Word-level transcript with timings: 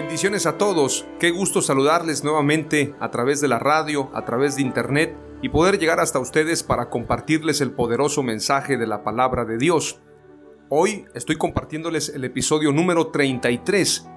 Bendiciones 0.00 0.46
a 0.46 0.58
todos, 0.58 1.08
qué 1.18 1.32
gusto 1.32 1.60
saludarles 1.60 2.22
nuevamente 2.22 2.94
a 3.00 3.10
través 3.10 3.40
de 3.40 3.48
la 3.48 3.58
radio, 3.58 4.10
a 4.14 4.24
través 4.24 4.54
de 4.54 4.62
internet 4.62 5.16
y 5.42 5.48
poder 5.48 5.80
llegar 5.80 5.98
hasta 5.98 6.20
ustedes 6.20 6.62
para 6.62 6.88
compartirles 6.88 7.60
el 7.60 7.72
poderoso 7.72 8.22
mensaje 8.22 8.76
de 8.76 8.86
la 8.86 9.02
palabra 9.02 9.44
de 9.44 9.58
Dios. 9.58 10.00
Hoy 10.68 11.06
estoy 11.16 11.34
compartiéndoles 11.34 12.10
el 12.10 12.22
episodio 12.22 12.70
número 12.70 13.08
33 13.08 14.08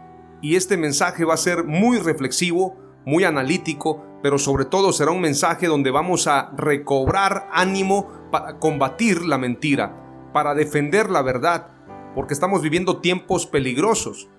y 0.43 0.55
este 0.55 0.77
mensaje 0.77 1.25
va 1.25 1.33
a 1.33 1.37
ser 1.37 1.63
muy 1.63 1.97
reflexivo, 1.97 2.77
muy 3.03 3.23
analítico, 3.23 4.05
pero 4.21 4.37
sobre 4.37 4.65
todo 4.65 4.93
será 4.93 5.09
un 5.09 5.21
mensaje 5.21 5.65
donde 5.65 5.89
vamos 5.89 6.27
a 6.27 6.51
recobrar 6.55 7.49
ánimo 7.51 8.29
para 8.31 8.59
combatir 8.59 9.25
la 9.25 9.39
mentira, 9.39 10.29
para 10.31 10.53
defender 10.53 11.09
la 11.09 11.23
verdad, 11.23 11.69
porque 12.13 12.35
estamos 12.35 12.61
viviendo 12.61 13.01
tiempos 13.01 13.47
peligrosos 13.47 14.29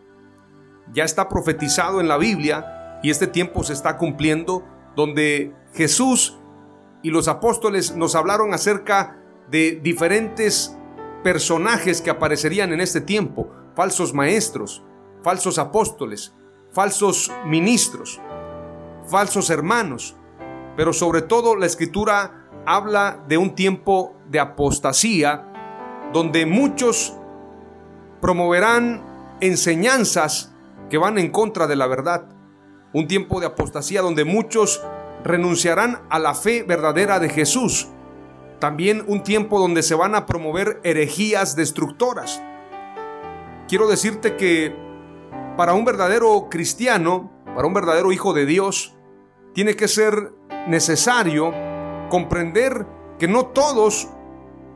ya 0.93 1.05
está 1.05 1.29
profetizado 1.29 2.01
en 2.01 2.09
la 2.09 2.19
Biblia 2.19 3.01
y 3.03 3.11
este 3.11 3.27
tiempo 3.27 3.65
se 3.65 3.73
está 3.73 3.97
cumpliendo 3.97 4.65
donde 4.97 5.55
Jesús 5.75 6.39
y 7.03 7.11
los 7.11 7.29
apóstoles 7.29 7.97
nos 7.97 8.15
hablaron 8.15 8.55
acerca 8.55 9.19
de 9.51 9.81
diferentes 9.83 10.77
personajes 11.23 12.01
que 12.01 12.11
aparecerían 12.11 12.73
en 12.73 12.81
este 12.81 13.01
tiempo, 13.01 13.51
falsos 13.75 14.15
maestros, 14.15 14.83
falsos 15.23 15.59
apóstoles, 15.59 16.35
falsos 16.73 17.31
ministros, 17.47 18.21
falsos 19.07 19.51
hermanos, 19.51 20.17
pero 20.77 20.93
sobre 20.93 21.23
todo 21.23 21.57
la 21.57 21.67
escritura 21.67 22.49
habla 22.67 23.25
de 23.29 23.37
un 23.37 23.55
tiempo 23.55 24.17
de 24.29 24.41
apostasía 24.41 25.49
donde 26.13 26.47
muchos 26.47 27.15
promoverán 28.21 29.37
enseñanzas 29.41 30.52
que 30.93 30.99
van 30.99 31.17
en 31.17 31.31
contra 31.31 31.67
de 31.67 31.75
la 31.75 31.87
verdad. 31.87 32.29
Un 32.93 33.09
tiempo 33.09 33.41
de 33.41 33.47
apostasía 33.47 34.03
donde 34.03 34.27
muchos 34.27 34.85
renunciarán 35.25 36.03
a 36.11 36.19
la 36.19 36.35
fe 36.35 36.65
verdadera 36.65 37.19
de 37.19 37.31
Jesús. 37.31 37.89
También 38.59 39.03
un 39.07 39.23
tiempo 39.23 39.59
donde 39.59 39.83
se 39.83 39.95
van 39.95 40.15
a 40.15 40.27
promover 40.27 40.83
herejías 40.85 41.57
destructoras. 41.57 42.43
Quiero 43.69 43.89
decirte 43.89 44.37
que 44.37 44.77
para 45.57 45.73
un 45.73 45.87
verdadero 45.87 46.49
cristiano, 46.51 47.33
para 47.55 47.67
un 47.67 47.73
verdadero 47.73 48.13
hijo 48.13 48.35
de 48.35 48.45
Dios, 48.45 48.95
tiene 49.55 49.77
que 49.77 49.89
ser 49.89 50.35
necesario 50.69 51.55
comprender 52.11 52.87
que 53.19 53.29
no 53.29 53.47
todos 53.47 54.11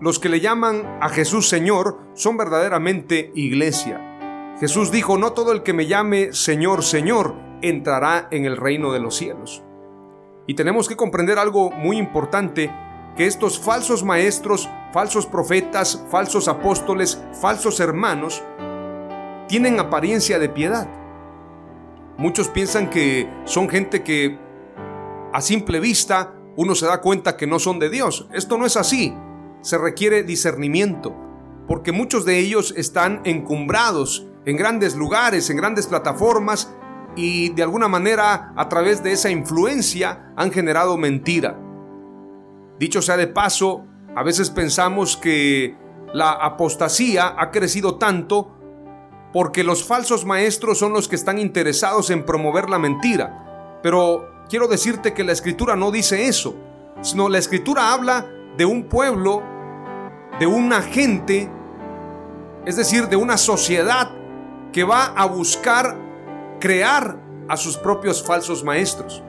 los 0.01 0.19
que 0.19 0.31
le 0.31 0.41
llaman 0.41 0.99
a 1.03 1.11
Jesús 1.11 1.47
Señor 1.47 1.99
son 2.15 2.39
verdaderamente 2.39 3.33
iglesia. 3.35 4.16
Jesús 4.59 4.91
dijo, 4.91 5.19
no 5.19 5.33
todo 5.33 5.53
el 5.53 5.63
que 5.63 5.75
me 5.75 5.87
llame 5.87 6.33
Señor, 6.33 6.83
Señor, 6.83 7.35
entrará 7.61 8.29
en 8.31 8.47
el 8.47 8.57
reino 8.57 8.91
de 8.91 9.01
los 9.01 9.15
cielos. 9.17 9.63
Y 10.47 10.55
tenemos 10.55 10.89
que 10.89 10.97
comprender 10.97 11.39
algo 11.39 11.71
muy 11.71 11.99
importante, 11.99 12.73
que 13.17 13.27
estos 13.27 13.59
falsos 13.59 14.03
maestros, 14.03 14.69
falsos 14.93 15.27
profetas, 15.27 16.03
falsos 16.11 16.49
apóstoles, 16.49 17.23
falsos 17.41 17.81
hermanos, 17.81 18.43
tienen 19.47 19.79
apariencia 19.79 20.39
de 20.39 20.49
piedad. 20.49 20.89
Muchos 22.17 22.49
piensan 22.49 22.89
que 22.89 23.29
son 23.45 23.69
gente 23.69 24.03
que 24.03 24.39
a 25.35 25.41
simple 25.43 25.81
vista 25.81 26.35
uno 26.57 26.75
se 26.75 26.87
da 26.87 27.03
cuenta 27.03 27.37
que 27.37 27.47
no 27.47 27.59
son 27.59 27.79
de 27.79 27.91
Dios. 27.91 28.27
Esto 28.33 28.57
no 28.57 28.65
es 28.65 28.79
así. 28.79 29.15
Se 29.61 29.77
requiere 29.77 30.23
discernimiento, 30.23 31.15
porque 31.69 31.93
muchos 31.93 32.25
de 32.25 32.39
ellos 32.39 32.73
están 32.75 33.21
encumbrados 33.25 34.27
en 34.47 34.57
grandes 34.57 34.95
lugares, 34.95 35.51
en 35.51 35.57
grandes 35.57 35.89
plataformas 35.89 36.73
y 37.17 37.51
de 37.51 37.65
alguna 37.65 37.89
manera 37.89 38.53
a 38.57 38.69
través 38.69 39.03
de 39.03 39.13
esa 39.13 39.29
influencia 39.29 40.33
han 40.37 40.53
generado 40.53 40.97
mentira. 40.97 41.59
Dicho 42.79 43.03
sea 43.03 43.17
de 43.17 43.27
paso, 43.27 43.85
a 44.15 44.23
veces 44.23 44.51
pensamos 44.51 45.17
que 45.17 45.77
la 46.15 46.31
apostasía 46.31 47.35
ha 47.37 47.51
crecido 47.51 47.97
tanto 47.97 48.53
porque 49.33 49.65
los 49.65 49.85
falsos 49.85 50.25
maestros 50.25 50.79
son 50.79 50.93
los 50.93 51.09
que 51.09 51.17
están 51.17 51.39
interesados 51.39 52.11
en 52.11 52.25
promover 52.25 52.71
la 52.71 52.79
mentira. 52.79 53.81
Pero 53.83 54.47
quiero 54.49 54.69
decirte 54.69 55.13
que 55.13 55.25
la 55.25 55.33
escritura 55.33 55.75
no 55.75 55.91
dice 55.91 56.29
eso, 56.29 56.55
sino 57.03 57.29
la 57.29 57.39
escritura 57.39 57.93
habla 57.93 58.27
de 58.57 58.65
un 58.65 58.85
pueblo, 58.85 59.43
de 60.39 60.47
una 60.47 60.83
gente, 60.83 61.51
es 62.65 62.77
decir, 62.77 63.09
de 63.09 63.17
una 63.17 63.37
sociedad 63.37 64.13
que 64.77 64.85
va 64.85 65.07
a 65.17 65.25
buscar 65.25 65.97
crear 66.61 67.19
a 67.49 67.57
sus 67.57 67.79
propios 67.79 68.23
falsos 68.23 68.63
maestros. 68.63 69.23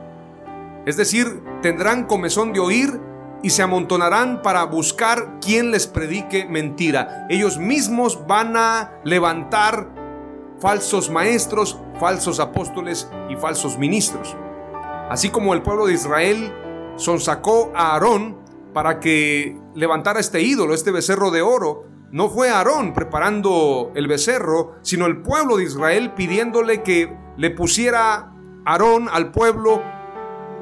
Es 0.85 0.97
decir, 0.97 1.41
tendrán 1.61 2.03
comezón 2.03 2.51
de 2.51 2.59
oír 2.59 2.99
y 3.41 3.51
se 3.51 3.63
amontonarán 3.63 4.41
para 4.41 4.65
buscar 4.65 5.39
quien 5.39 5.71
les 5.71 5.87
predique 5.87 6.43
mentira. 6.43 7.27
Ellos 7.29 7.57
mismos 7.59 8.27
van 8.27 8.57
a 8.57 8.99
levantar 9.05 9.87
falsos 10.59 11.09
maestros, 11.09 11.79
falsos 11.97 12.41
apóstoles 12.41 13.09
y 13.29 13.37
falsos 13.37 13.77
ministros. 13.77 14.35
Así 15.09 15.29
como 15.29 15.53
el 15.53 15.61
pueblo 15.61 15.85
de 15.85 15.93
Israel 15.93 16.53
sonsacó 16.97 17.71
a 17.73 17.93
Aarón 17.93 18.35
para 18.73 18.99
que 18.99 19.57
levantara 19.75 20.19
este 20.19 20.41
ídolo, 20.41 20.73
este 20.73 20.91
becerro 20.91 21.31
de 21.31 21.41
oro, 21.41 21.85
no 22.11 22.29
fue 22.29 22.49
Aarón 22.49 22.93
preparando 22.93 23.91
el 23.95 24.07
becerro, 24.07 24.75
sino 24.81 25.05
el 25.05 25.21
pueblo 25.21 25.57
de 25.57 25.65
Israel 25.65 26.13
pidiéndole 26.13 26.81
que 26.81 27.13
le 27.35 27.51
pusiera 27.51 28.33
Aarón 28.65 29.09
al 29.11 29.31
pueblo 29.31 29.81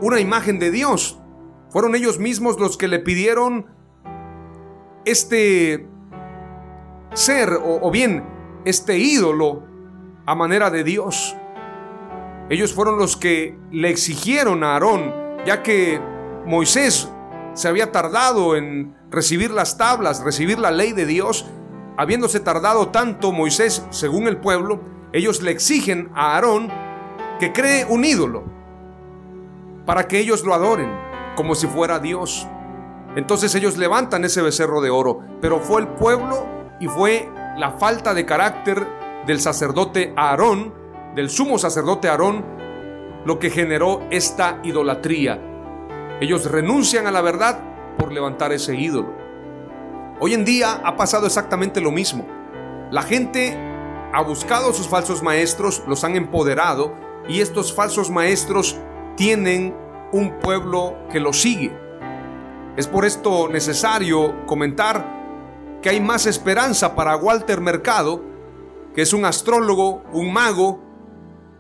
una 0.02 0.20
imagen 0.20 0.60
de 0.60 0.72
Dios. 0.72 1.20
Fueron 1.70 1.96
ellos 1.96 2.20
mismos 2.20 2.60
los 2.60 2.78
que 2.78 2.88
le 2.88 3.00
pidieron 3.00 3.68
este 5.06 5.88
ser 7.14 7.58
o, 7.62 7.90
bien 7.92 8.24
este 8.66 8.98
ídolo 8.98 9.64
a 10.26 10.36
manera 10.36 10.70
de 10.70 10.84
Dios. 10.84 11.36
Ellos 12.50 12.74
fueron 12.74 12.98
los 12.98 13.18
que 13.18 13.58
le 13.72 13.90
exigieron 13.90 14.64
a 14.64 14.74
Aarón, 14.74 15.14
ya 15.46 15.64
que 15.64 16.02
Moisés 16.46 17.12
se 17.56 17.68
había 17.68 17.92
tardado 17.92 18.56
en 18.56 18.96
recibir 19.10 19.50
las 19.50 19.78
tablas, 19.78 20.24
recibir 20.24 20.60
la 20.60 20.70
ley 20.70 20.92
de 20.92 21.08
Dios, 21.08 21.48
habiéndose 21.98 22.40
tardado 22.40 22.90
tanto 22.90 23.32
Moisés, 23.32 23.84
según 23.90 24.28
el 24.28 24.38
pueblo, 24.38 24.82
ellos 25.12 25.42
le 25.42 25.52
exigen 25.52 26.12
a 26.14 26.36
Aarón 26.36 26.70
que 27.40 27.52
cree 27.52 27.86
un 27.86 28.06
ídolo 28.06 28.44
para 29.86 30.08
que 30.08 30.20
ellos 30.20 30.44
lo 30.44 30.54
adoren 30.54 30.92
como 31.36 31.56
si 31.56 31.66
fuera 31.66 32.00
Dios. 32.00 32.48
Entonces 33.16 33.56
ellos 33.56 33.78
levantan 33.78 34.26
ese 34.26 34.42
becerro 34.42 34.82
de 34.82 34.92
oro, 34.92 35.22
pero 35.42 35.60
fue 35.60 35.82
el 35.82 35.88
pueblo 35.88 36.46
y 36.80 36.88
fue 36.88 37.30
la 37.58 37.72
falta 37.72 38.14
de 38.14 38.26
carácter 38.26 38.86
del 39.26 39.40
sacerdote 39.40 40.14
Aarón 40.16 40.86
del 41.16 41.30
sumo 41.30 41.58
sacerdote 41.58 42.10
Aarón 42.10 42.44
lo 43.26 43.40
que 43.40 43.50
generó 43.50 44.02
esta 44.12 44.60
idolatría. 44.64 45.55
Ellos 46.22 46.50
renuncian 46.50 47.08
a 47.08 47.12
la 47.12 47.22
verdad 47.22 47.60
por 47.98 48.14
levantar 48.14 48.54
ese 48.54 48.76
ídolo. 48.76 49.14
Hoy 50.20 50.34
en 50.34 50.46
día 50.46 50.82
ha 50.84 50.96
pasado 50.96 51.26
exactamente 51.26 51.82
lo 51.82 51.92
mismo. 51.92 52.26
La 52.90 53.02
gente 53.02 53.58
ha 54.14 54.22
buscado 54.22 54.70
a 54.70 54.74
sus 54.74 54.88
falsos 54.88 55.22
maestros, 55.22 55.84
los 55.88 56.06
han 56.06 56.16
empoderado 56.16 56.94
y 57.28 57.42
estos 57.42 57.74
falsos 57.74 58.10
maestros 58.10 58.78
tienen 59.18 59.76
un 60.14 60.40
pueblo 60.40 60.96
que 61.12 61.20
los 61.20 61.42
sigue. 61.42 61.78
Es 62.78 62.88
por 62.88 63.04
esto 63.06 63.50
necesario 63.50 64.46
comentar 64.46 65.80
que 65.82 65.90
hay 65.90 66.00
más 66.00 66.26
esperanza 66.28 66.96
para 66.96 67.18
Walter 67.18 67.60
Mercado, 67.60 68.24
que 68.94 69.02
es 69.02 69.12
un 69.12 69.26
astrólogo, 69.26 70.04
un 70.14 70.32
mago, 70.32 70.80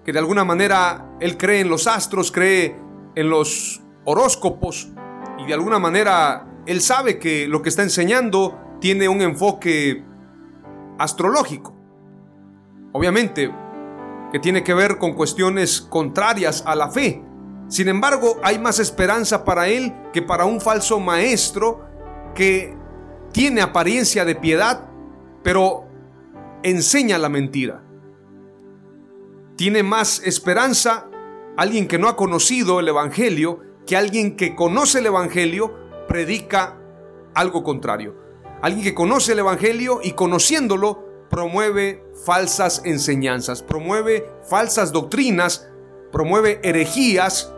que 0.06 0.13
de 0.13 0.19
alguna 0.19 0.46
manera 0.46 1.10
él 1.19 1.38
cree 1.38 1.60
en 1.60 1.69
los 1.69 1.88
astros, 1.88 2.31
cree 2.31 2.78
en 3.16 3.30
los 3.30 3.81
horóscopos 4.06 4.90
y 5.38 5.46
de 5.46 5.54
alguna 5.54 5.80
manera 5.80 6.48
él 6.66 6.81
sabe 6.81 7.19
que 7.19 7.48
lo 7.48 7.62
que 7.62 7.69
está 7.69 7.84
enseñando 7.84 8.60
tiene 8.80 9.10
un 9.10 9.22
enfoque 9.22 10.04
astrológico. 10.98 11.75
Obviamente 12.94 13.52
que 14.31 14.40
tiene 14.40 14.63
que 14.63 14.74
ver 14.74 14.98
con 14.98 15.13
cuestiones 15.13 15.81
contrarias 15.81 16.63
a 16.66 16.75
la 16.75 16.90
fe. 16.90 17.24
Sin 17.68 17.88
embargo, 17.88 18.38
hay 18.44 18.60
más 18.60 18.80
esperanza 18.80 19.46
para 19.46 19.68
él 19.68 19.94
que 20.13 20.22
para 20.22 20.46
un 20.46 20.60
falso 20.62 21.00
maestro 21.00 21.86
que 22.34 22.75
tiene 23.31 23.62
apariencia 23.62 24.25
de 24.25 24.36
piedad, 24.36 24.90
pero 25.44 25.86
enseña 26.63 27.18
la 27.18 27.30
mentira. 27.30 27.84
Tiene 29.56 29.84
más 29.84 30.22
esperanza 30.25 31.07
alguien 31.56 31.88
que 31.88 31.98
no 31.98 32.10
ha 32.10 32.16
conocido 32.16 32.80
el 32.80 32.90
Evangelio 32.90 33.62
que 33.86 33.96
alguien 33.96 34.36
que 34.36 34.56
conoce 34.56 35.00
el 35.00 35.08
Evangelio 35.08 35.74
predica 36.08 36.78
algo 37.34 37.64
contrario. 37.64 38.16
Alguien 38.62 38.84
que 38.84 38.94
conoce 38.94 39.34
el 39.34 39.40
Evangelio 39.40 40.00
y 40.04 40.14
conociéndolo 40.14 41.04
promueve 41.30 42.04
falsas 42.26 42.82
enseñanzas, 42.86 43.62
promueve 43.62 44.26
falsas 44.50 44.92
doctrinas, 44.92 45.68
promueve 46.12 46.60
herejías 46.64 47.54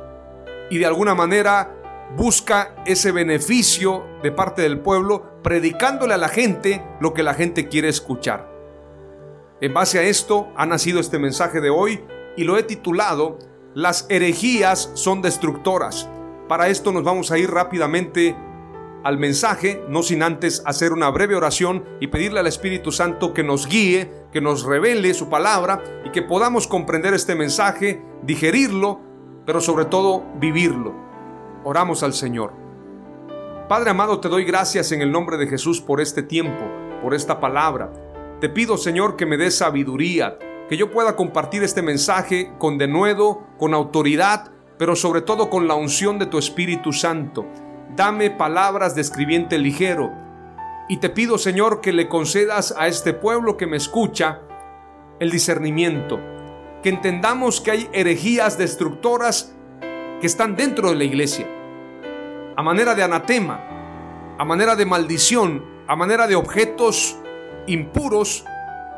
y 0.70 0.80
de 0.80 0.86
alguna 0.86 1.16
manera 1.16 1.74
busca 2.16 2.76
ese 2.86 3.12
beneficio 3.12 4.06
de 4.24 4.32
parte 4.32 4.62
del 4.62 4.80
pueblo 4.80 5.42
predicándole 5.44 6.14
a 6.14 6.18
la 6.18 6.30
gente 6.30 6.84
lo 7.00 7.14
que 7.14 7.24
la 7.24 7.34
gente 7.34 7.68
quiere 7.68 7.90
escuchar. 7.90 8.50
En 9.62 9.74
base 9.74 10.00
a 10.00 10.04
esto 10.04 10.50
ha 10.56 10.66
nacido 10.66 11.00
este 11.00 11.20
mensaje 11.20 11.62
de 11.62 11.70
hoy 11.70 12.04
y 12.36 12.44
lo 12.44 12.58
he 12.58 12.64
titulado 12.64 13.40
Las 13.74 14.06
herejías 14.10 14.92
son 14.94 15.22
destructoras. 15.22 16.10
Para 16.48 16.70
esto 16.70 16.94
nos 16.94 17.04
vamos 17.04 17.32
a 17.32 17.38
ir 17.38 17.52
rápidamente 17.52 18.36
al 19.04 19.18
mensaje, 19.18 19.84
no 19.90 20.02
sin 20.02 20.24
antes 20.24 20.64
hacer 20.66 20.94
una 20.94 21.10
breve 21.10 21.36
oración 21.36 21.84
y 22.00 22.08
pedirle 22.08 22.40
al 22.40 22.48
Espíritu 22.48 22.92
Santo 22.92 23.34
que 23.34 23.44
nos 23.44 23.68
guíe, 23.68 24.12
que 24.32 24.42
nos 24.42 24.64
revele 24.64 25.14
su 25.14 25.30
palabra 25.30 25.84
y 26.06 26.12
que 26.12 26.22
podamos 26.22 26.68
comprender 26.68 27.14
este 27.14 27.36
mensaje, 27.36 28.02
digerirlo, 28.24 29.02
pero 29.46 29.60
sobre 29.60 29.86
todo 29.86 30.24
vivirlo. 30.40 30.94
Oramos 31.64 32.02
al 32.04 32.14
Señor. 32.14 32.54
Padre 33.68 33.90
amado, 33.90 34.22
te 34.22 34.30
doy 34.30 34.46
gracias 34.46 34.94
en 34.94 35.02
el 35.02 35.12
nombre 35.12 35.38
de 35.38 35.48
Jesús 35.48 35.82
por 35.82 36.00
este 36.00 36.24
tiempo, 36.24 36.64
por 37.02 37.14
esta 37.14 37.42
palabra. 37.42 37.92
Te 38.40 38.48
pido, 38.48 38.78
Señor, 38.78 39.18
que 39.18 39.26
me 39.26 39.36
des 39.36 39.58
sabiduría, 39.58 40.38
que 40.70 40.78
yo 40.78 40.92
pueda 40.92 41.18
compartir 41.18 41.64
este 41.64 41.82
mensaje 41.82 42.54
con 42.58 42.78
denuedo, 42.78 43.42
con 43.58 43.74
autoridad, 43.74 44.52
pero 44.78 44.96
sobre 44.96 45.22
todo 45.22 45.50
con 45.50 45.68
la 45.68 45.76
unción 45.76 46.20
de 46.20 46.28
tu 46.28 46.38
Espíritu 46.38 46.94
Santo. 46.94 47.46
Dame 47.96 48.30
palabras 48.30 48.96
de 48.96 49.02
escribiente 49.02 49.58
ligero. 49.58 50.12
Y 50.90 50.98
te 50.98 51.10
pido, 51.10 51.38
Señor, 51.38 51.82
que 51.82 51.92
le 51.92 52.08
concedas 52.08 52.74
a 52.78 52.88
este 52.88 53.14
pueblo 53.14 53.58
que 53.58 53.68
me 53.68 53.78
escucha 53.78 54.42
el 55.20 55.32
discernimiento, 55.32 56.20
que 56.84 56.90
entendamos 56.90 57.60
que 57.60 57.72
hay 57.72 57.90
herejías 57.92 58.58
destructoras 58.58 59.54
que 60.22 60.28
están 60.28 60.56
dentro 60.56 60.90
de 60.90 60.96
la 60.96 61.04
iglesia, 61.04 61.48
a 62.56 62.62
manera 62.62 62.96
de 62.96 63.04
anatema, 63.04 63.60
a 64.38 64.46
manera 64.46 64.76
de 64.76 64.86
maldición, 64.86 65.66
a 65.88 65.96
manera 65.96 66.28
de 66.28 66.36
objetos 66.36 67.18
impuros, 67.66 68.46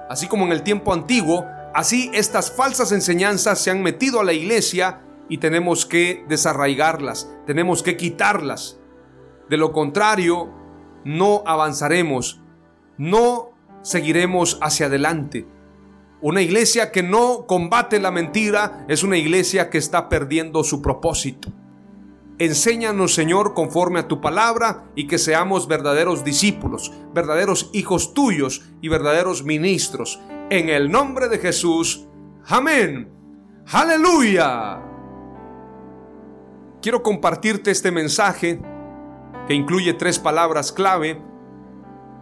así 0.09 0.27
como 0.27 0.45
en 0.45 0.51
el 0.51 0.61
tiempo 0.61 0.93
antiguo, 0.93 1.45
así 1.73 2.11
estas 2.13 2.51
falsas 2.51 2.91
enseñanzas 2.91 3.59
se 3.59 3.71
han 3.71 3.81
metido 3.81 4.19
a 4.19 4.23
la 4.23 4.33
iglesia 4.33 5.01
y 5.29 5.37
tenemos 5.37 5.85
que 5.85 6.25
desarraigarlas, 6.27 7.31
tenemos 7.45 7.83
que 7.83 7.95
quitarlas. 7.95 8.79
De 9.49 9.57
lo 9.57 9.71
contrario, 9.71 10.49
no 11.05 11.43
avanzaremos, 11.45 12.41
no 12.97 13.51
seguiremos 13.81 14.57
hacia 14.61 14.87
adelante. 14.87 15.47
Una 16.21 16.41
iglesia 16.41 16.91
que 16.91 17.01
no 17.01 17.45
combate 17.47 17.99
la 17.99 18.11
mentira 18.11 18.85
es 18.89 19.03
una 19.03 19.17
iglesia 19.17 19.69
que 19.69 19.77
está 19.77 20.09
perdiendo 20.09 20.63
su 20.63 20.81
propósito. 20.81 21.49
Enséñanos, 22.39 23.13
Señor, 23.13 23.53
conforme 23.53 23.99
a 23.99 24.07
tu 24.07 24.21
palabra 24.21 24.85
y 24.95 25.07
que 25.07 25.17
seamos 25.17 25.67
verdaderos 25.67 26.23
discípulos, 26.23 26.91
verdaderos 27.13 27.69
hijos 27.73 28.13
tuyos 28.13 28.69
y 28.81 28.87
verdaderos 28.87 29.43
ministros. 29.43 30.19
En 30.49 30.69
el 30.69 30.89
nombre 30.89 31.27
de 31.27 31.37
Jesús. 31.37 32.05
Amén. 32.47 33.09
Aleluya. 33.71 34.88
Quiero 36.81 37.03
compartirte 37.03 37.71
este 37.71 37.91
mensaje 37.91 38.61
que 39.47 39.53
incluye 39.53 39.93
tres 39.93 40.17
palabras 40.17 40.71
clave 40.71 41.21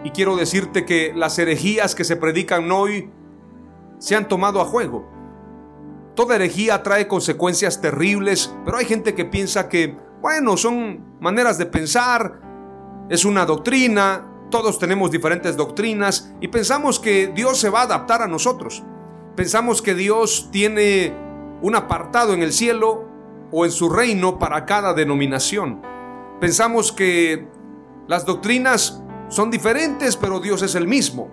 y 0.03 0.09
quiero 0.09 0.35
decirte 0.35 0.83
que 0.83 1.13
las 1.15 1.37
herejías 1.37 1.93
que 1.93 2.03
se 2.03 2.15
predican 2.15 2.71
hoy 2.71 3.11
se 3.99 4.15
han 4.15 4.27
tomado 4.27 4.59
a 4.59 4.65
juego. 4.65 5.07
Toda 6.15 6.35
herejía 6.35 6.81
trae 6.81 7.07
consecuencias 7.07 7.81
terribles, 7.81 8.51
pero 8.65 8.77
hay 8.77 8.85
gente 8.85 9.13
que 9.13 9.25
piensa 9.25 9.69
que 9.69 9.95
bueno, 10.21 10.57
son 10.57 11.19
maneras 11.19 11.59
de 11.59 11.67
pensar, 11.67 12.41
es 13.09 13.25
una 13.25 13.45
doctrina, 13.45 14.25
todos 14.49 14.79
tenemos 14.79 15.11
diferentes 15.11 15.55
doctrinas 15.55 16.33
y 16.41 16.47
pensamos 16.47 16.99
que 16.99 17.27
Dios 17.27 17.59
se 17.59 17.69
va 17.69 17.81
a 17.81 17.83
adaptar 17.83 18.23
a 18.23 18.27
nosotros. 18.27 18.83
Pensamos 19.35 19.83
que 19.83 19.93
Dios 19.93 20.49
tiene 20.51 21.13
un 21.61 21.75
apartado 21.75 22.33
en 22.33 22.41
el 22.41 22.51
cielo 22.51 23.06
o 23.51 23.65
en 23.65 23.71
su 23.71 23.89
reino 23.89 24.39
para 24.39 24.65
cada 24.65 24.93
denominación. 24.93 25.81
Pensamos 26.39 26.91
que 26.91 27.47
las 28.07 28.25
doctrinas 28.25 29.03
son 29.29 29.51
diferentes, 29.51 30.15
pero 30.15 30.39
Dios 30.39 30.61
es 30.61 30.75
el 30.75 30.87
mismo. 30.87 31.29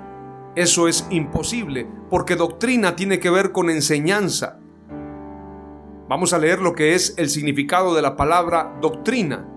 Eso 0.57 0.89
es 0.89 1.07
imposible, 1.11 1.87
porque 2.11 2.37
doctrina 2.37 2.97
tiene 2.97 3.19
que 3.19 3.31
ver 3.31 3.53
con 3.53 3.71
enseñanza. 3.71 4.59
Vamos 6.09 6.33
a 6.33 6.39
leer 6.39 6.61
lo 6.61 6.75
que 6.75 6.95
es 6.95 7.15
el 7.17 7.29
significado 7.29 7.95
de 7.95 8.03
la 8.03 8.17
palabra 8.17 8.77
doctrina. 8.81 9.49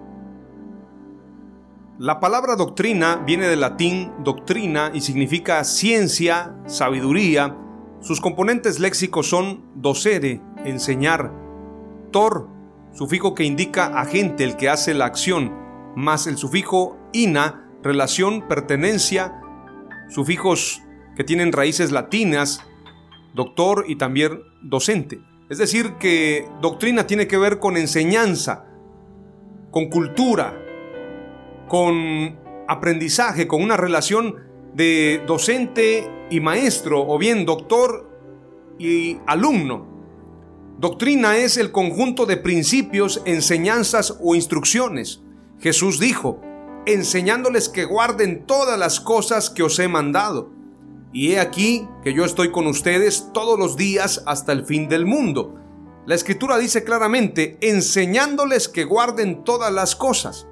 La 2.00 2.20
palabra 2.20 2.56
doctrina 2.56 3.24
viene 3.26 3.48
del 3.48 3.62
latín 3.62 4.12
doctrina 4.24 4.92
y 4.94 5.02
significa 5.02 5.64
ciencia, 5.64 6.56
sabiduría. 6.68 7.58
Sus 8.02 8.22
componentes 8.22 8.80
léxicos 8.80 9.28
son 9.28 9.66
docere, 9.76 10.42
enseñar, 10.64 11.34
tor, 12.12 12.50
sufijo 12.94 13.36
que 13.36 13.44
indica 13.44 14.00
agente, 14.00 14.44
el 14.44 14.56
que 14.56 14.70
hace 14.70 14.94
la 14.94 15.06
acción, 15.06 15.54
más 15.96 16.28
el 16.28 16.38
sufijo 16.38 16.98
ina, 17.14 17.70
relación, 17.84 18.48
pertenencia, 18.48 19.42
sufijos 20.10 20.82
que 21.16 21.24
tienen 21.24 21.52
raíces 21.52 21.92
latinas, 21.92 22.62
doctor 23.34 23.86
y 23.88 23.96
también 23.96 24.42
docente. 24.62 25.20
Es 25.50 25.58
decir, 25.58 25.94
que 25.94 26.48
doctrina 26.62 27.08
tiene 27.08 27.28
que 27.28 27.38
ver 27.38 27.60
con 27.60 27.78
enseñanza, 27.78 28.66
con 29.72 29.90
cultura, 29.90 30.54
con 31.68 32.38
aprendizaje, 32.68 33.48
con 33.48 33.62
una 33.62 33.78
relación 33.78 34.36
de 34.74 35.24
docente 35.26 36.28
y 36.30 36.40
maestro, 36.40 37.08
o 37.08 37.18
bien 37.18 37.46
doctor 37.46 38.10
y 38.78 39.18
alumno. 39.26 39.97
Doctrina 40.80 41.38
es 41.38 41.58
el 41.58 41.72
conjunto 41.72 42.28
de 42.28 42.38
principios, 42.38 43.24
enseñanzas 43.26 44.16
o 44.22 44.36
instrucciones. 44.36 45.22
Jesús 45.60 46.00
dijo, 46.00 46.40
enseñándoles 46.86 47.68
que 47.68 47.86
guarden 47.86 48.46
todas 48.46 48.78
las 48.78 49.00
cosas 49.00 49.50
que 49.50 49.64
os 49.64 49.80
he 49.80 49.88
mandado. 49.88 50.52
Y 51.12 51.32
he 51.32 51.40
aquí 51.40 51.88
que 52.04 52.14
yo 52.14 52.26
estoy 52.26 52.52
con 52.52 52.68
ustedes 52.68 53.30
todos 53.34 53.58
los 53.58 53.76
días 53.76 54.22
hasta 54.28 54.52
el 54.52 54.66
fin 54.66 54.88
del 54.88 55.08
mundo. 55.08 55.56
La 56.06 56.14
escritura 56.14 56.60
dice 56.60 56.84
claramente, 56.84 57.58
enseñándoles 57.62 58.68
que 58.68 58.84
guarden 58.84 59.44
todas 59.44 59.74
las 59.74 59.96
cosas. 59.96 60.48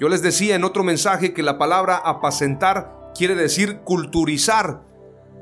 Yo 0.00 0.08
les 0.08 0.22
decía 0.22 0.54
en 0.54 0.64
otro 0.64 0.82
mensaje 0.82 1.34
que 1.34 1.42
la 1.42 1.58
palabra 1.58 1.98
apacentar 1.98 3.12
quiere 3.14 3.34
decir 3.34 3.80
culturizar, 3.80 4.82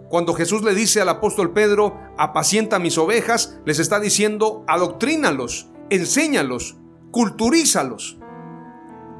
cuando 0.08 0.34
Jesús 0.34 0.62
le 0.62 0.75
dice 0.75 1.00
al 1.00 1.08
apóstol 1.08 1.52
Pedro, 1.52 1.99
apacienta 2.18 2.78
mis 2.78 2.99
ovejas, 2.99 3.58
les 3.64 3.78
está 3.78 4.00
diciendo, 4.00 4.64
adoctrínalos, 4.66 5.70
enséñalos, 5.90 6.76
culturízalos. 7.11 8.18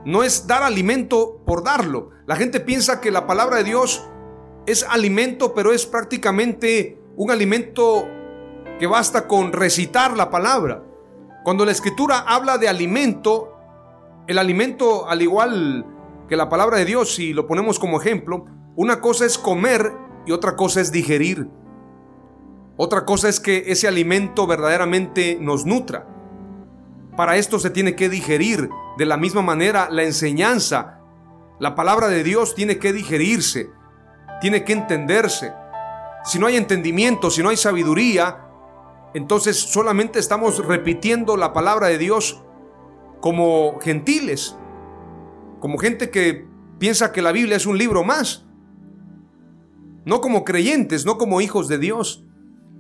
No 0.05 0.23
es 0.23 0.47
dar 0.47 0.63
alimento 0.63 1.41
por 1.47 1.65
darlo. 1.65 2.11
La 2.27 2.37
gente 2.37 2.61
piensa 2.61 3.01
que 3.01 3.11
la 3.11 3.27
palabra 3.27 3.57
de 3.57 3.65
Dios 3.65 4.07
es 4.67 4.85
alimento, 4.85 5.55
pero 5.55 5.73
es 5.73 5.87
prácticamente 5.87 7.01
un 7.17 7.31
alimento 7.31 8.07
que 8.79 8.87
basta 8.87 9.27
con 9.27 9.53
recitar 9.53 10.17
la 10.17 10.31
palabra. 10.31 10.83
Cuando 11.45 11.65
la 11.65 11.73
escritura 11.73 12.21
habla 12.21 12.59
de 12.59 12.69
alimento, 12.69 13.55
el 14.27 14.39
alimento 14.39 15.09
al 15.09 15.23
igual 15.23 15.87
que 16.29 16.37
la 16.37 16.49
palabra 16.49 16.79
de 16.79 16.85
Dios, 16.85 17.15
si 17.15 17.33
lo 17.33 17.47
ponemos 17.47 17.79
como 17.79 18.01
ejemplo, 18.01 18.47
una 18.77 19.01
cosa 19.01 19.27
es 19.27 19.39
comer 19.39 19.93
y 20.27 20.33
otra 20.33 20.57
cosa 20.57 20.81
es 20.81 20.93
digerir. 20.93 21.49
Otra 22.77 23.05
cosa 23.05 23.29
es 23.29 23.39
que 23.41 23.65
ese 23.69 23.87
alimento 23.87 24.47
verdaderamente 24.47 25.39
nos 25.41 25.65
nutra. 25.65 26.07
Para 27.17 27.37
esto 27.37 27.59
se 27.59 27.71
tiene 27.71 27.95
que 27.95 28.09
digerir. 28.09 28.69
De 28.99 29.07
la 29.07 29.17
misma 29.17 29.43
manera, 29.43 29.89
la 29.91 30.03
enseñanza, 30.03 31.01
la 31.61 31.75
palabra 31.75 32.09
de 32.09 32.25
Dios 32.25 32.55
tiene 32.55 32.79
que 32.79 32.93
digerirse, 32.93 33.71
tiene 34.41 34.65
que 34.65 34.73
entenderse. 34.73 35.53
Si 36.25 36.39
no 36.39 36.47
hay 36.47 36.57
entendimiento, 36.57 37.31
si 37.31 37.43
no 37.43 37.51
hay 37.51 37.57
sabiduría, 37.57 38.45
entonces 39.15 39.57
solamente 39.57 40.19
estamos 40.19 40.65
repitiendo 40.67 41.37
la 41.37 41.53
palabra 41.53 41.87
de 41.89 41.99
Dios 41.99 42.43
como 43.21 43.79
gentiles, 43.81 44.57
como 45.61 45.79
gente 45.79 46.11
que 46.11 46.47
piensa 46.79 47.13
que 47.13 47.23
la 47.23 47.31
Biblia 47.31 47.57
es 47.57 47.67
un 47.67 47.79
libro 47.79 48.03
más, 48.03 48.44
no 50.05 50.21
como 50.21 50.45
creyentes, 50.45 51.05
no 51.05 51.19
como 51.19 51.41
hijos 51.41 51.69
de 51.69 51.79
Dios. 51.79 52.25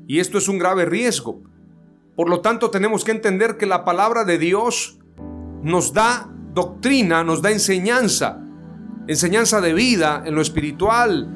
Y 0.06 0.20
esto 0.20 0.38
es 0.38 0.48
un 0.48 0.58
grave 0.58 0.84
riesgo. 0.84 1.42
Por 2.16 2.28
lo 2.28 2.40
tanto, 2.40 2.70
tenemos 2.70 3.04
que 3.04 3.12
entender 3.12 3.56
que 3.56 3.66
la 3.66 3.84
palabra 3.84 4.24
de 4.24 4.38
Dios 4.38 4.98
nos 5.62 5.92
da 5.92 6.30
doctrina, 6.52 7.24
nos 7.24 7.42
da 7.42 7.50
enseñanza, 7.50 8.40
enseñanza 9.08 9.60
de 9.60 9.74
vida 9.74 10.22
en 10.24 10.34
lo 10.34 10.42
espiritual, 10.42 11.28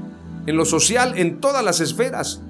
en 0.46 0.56
lo 0.56 0.64
social, 0.64 1.18
en 1.18 1.40
todas 1.40 1.64
las 1.64 1.80
esferas. 1.80 2.42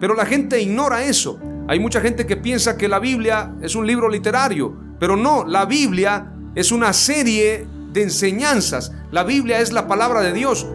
Pero 0.00 0.14
la 0.14 0.26
gente 0.26 0.60
ignora 0.60 1.04
eso. 1.04 1.38
Hay 1.68 1.78
mucha 1.78 2.00
gente 2.00 2.26
que 2.26 2.36
piensa 2.36 2.76
que 2.76 2.88
la 2.88 2.98
Biblia 2.98 3.54
es 3.62 3.76
un 3.76 3.86
libro 3.86 4.08
literario, 4.08 4.74
pero 4.98 5.16
no, 5.16 5.44
la 5.44 5.66
Biblia 5.66 6.32
es 6.54 6.72
una 6.72 6.92
serie 6.92 7.66
de 7.92 8.02
enseñanzas. 8.02 8.92
La 9.12 9.22
Biblia 9.22 9.60
es 9.60 9.72
la 9.72 9.86
palabra 9.86 10.22
de 10.22 10.32
Dios. 10.32 10.66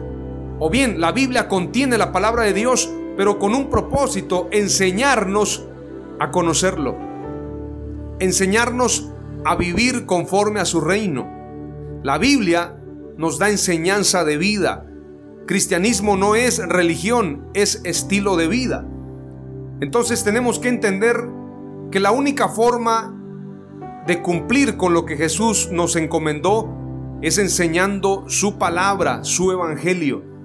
O 0.58 0.70
bien, 0.70 1.00
la 1.00 1.12
Biblia 1.12 1.48
contiene 1.48 1.98
la 1.98 2.12
palabra 2.12 2.44
de 2.44 2.52
Dios, 2.52 2.90
pero 3.16 3.38
con 3.38 3.54
un 3.54 3.68
propósito, 3.68 4.48
enseñarnos 4.52 5.66
a 6.18 6.30
conocerlo. 6.30 6.96
Enseñarnos 8.18 9.10
a 9.44 9.56
vivir 9.56 10.06
conforme 10.06 10.60
a 10.60 10.64
su 10.64 10.80
reino. 10.80 11.30
La 12.02 12.18
Biblia 12.18 12.76
nos 13.16 13.38
da 13.38 13.50
enseñanza 13.50 14.24
de 14.24 14.38
vida. 14.38 14.86
Cristianismo 15.46 16.16
no 16.16 16.34
es 16.34 16.58
religión, 16.58 17.48
es 17.54 17.80
estilo 17.84 18.36
de 18.36 18.48
vida. 18.48 18.86
Entonces 19.80 20.24
tenemos 20.24 20.58
que 20.58 20.68
entender 20.68 21.16
que 21.90 22.00
la 22.00 22.10
única 22.10 22.48
forma 22.48 23.12
de 24.06 24.22
cumplir 24.22 24.76
con 24.76 24.94
lo 24.94 25.04
que 25.04 25.16
Jesús 25.16 25.68
nos 25.70 25.96
encomendó 25.96 26.68
es 27.22 27.38
enseñando 27.38 28.24
su 28.28 28.58
palabra, 28.58 29.24
su 29.24 29.52
evangelio. 29.52 30.35